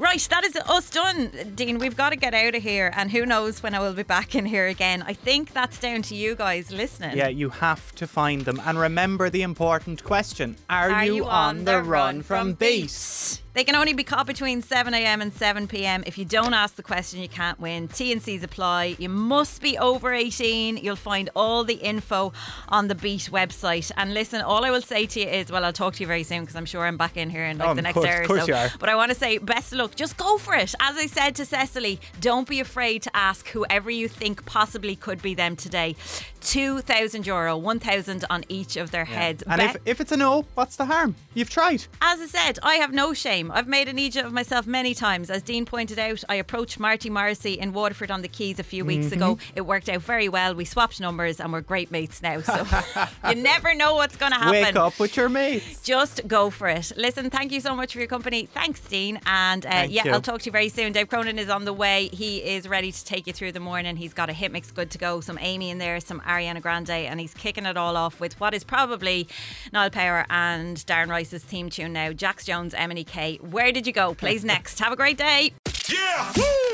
[0.01, 1.79] Right, that is us done, Dean.
[1.79, 4.35] We've got to get out of here, and who knows when I will be back
[4.35, 5.05] in here again.
[5.07, 7.19] I think that's down to you guys listening.
[7.19, 8.63] Yeah, you have to find them.
[8.65, 13.43] And remember the important question Are, you, on, the run, from beat?
[13.53, 16.05] They can only be caught between 7am and 7pm.
[16.07, 17.89] If you don't ask the question, you can't win.
[17.89, 18.95] T&Cs apply.
[19.01, 20.77] You must be over 18.
[20.77, 22.33] You'll find all the info
[22.69, 23.91] on the Beat website.
[23.97, 26.23] And listen, all I will say to you is, well, I'll talk to you very
[26.23, 28.19] soon because I'm sure I'm back in here in like Oh, the next course- hour
[28.19, 28.47] of or course so.
[28.47, 28.71] you are.
[28.79, 29.97] But I want to say, best of luck.
[29.97, 30.73] Just go for it.
[30.79, 35.21] As I said to Cecily, don't be afraid to ask whoever you think possibly could
[35.23, 35.97] be them today.
[36.43, 39.43] 2,000 euro, 1,000 on each of their heads.
[39.43, 41.17] And Bet- if, if it's a no, what's the harm?
[41.35, 41.85] You've tried.
[42.01, 43.40] as I said, I have no shame.
[43.53, 45.31] I've made an idiot of myself many times.
[45.31, 48.85] As Dean pointed out, I approached Marty Morrissey in Waterford on the Quays a few
[48.85, 49.13] weeks Mhm.
[49.13, 49.39] ago.
[49.55, 50.55] It worked out very well.
[50.55, 52.41] We swapped numbers and we're great mates now.
[52.41, 52.67] So
[53.29, 54.51] you never know what's going to happen.
[54.63, 55.81] Wake up with your mates.
[55.83, 56.91] Just go for it.
[56.97, 58.47] Listen, thank you so much for your company.
[58.47, 59.21] Thanks, Dean.
[59.27, 60.11] And uh, yeah, you.
[60.13, 60.93] I'll talk to you very soon.
[60.93, 62.09] Dave Cronin is on the way.
[62.13, 63.97] He is ready to take you through the morning.
[63.97, 65.21] He's got a hit mix good to go.
[65.21, 68.55] Some Amy in there, some Ariana Grande, and he's kicking it all off with what
[68.55, 69.29] is probably
[69.73, 72.13] Niall Power and Darren Rice's theme tune now.
[72.13, 73.39] Jax Jones, Emily K.
[73.39, 74.15] Where did you go?
[74.15, 74.79] Plays next.
[74.81, 75.53] Have a great day.
[75.89, 76.33] Yeah!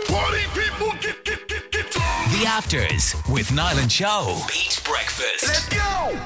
[0.08, 4.38] Party people, get, get, get, get The Afters with Niall and Show.
[4.48, 5.46] Beat Breakfast.
[5.46, 6.18] Let's go!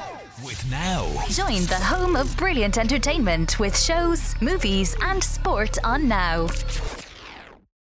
[0.45, 1.07] With Now.
[1.29, 6.49] Join the home of brilliant entertainment with shows, movies, and sport on Now.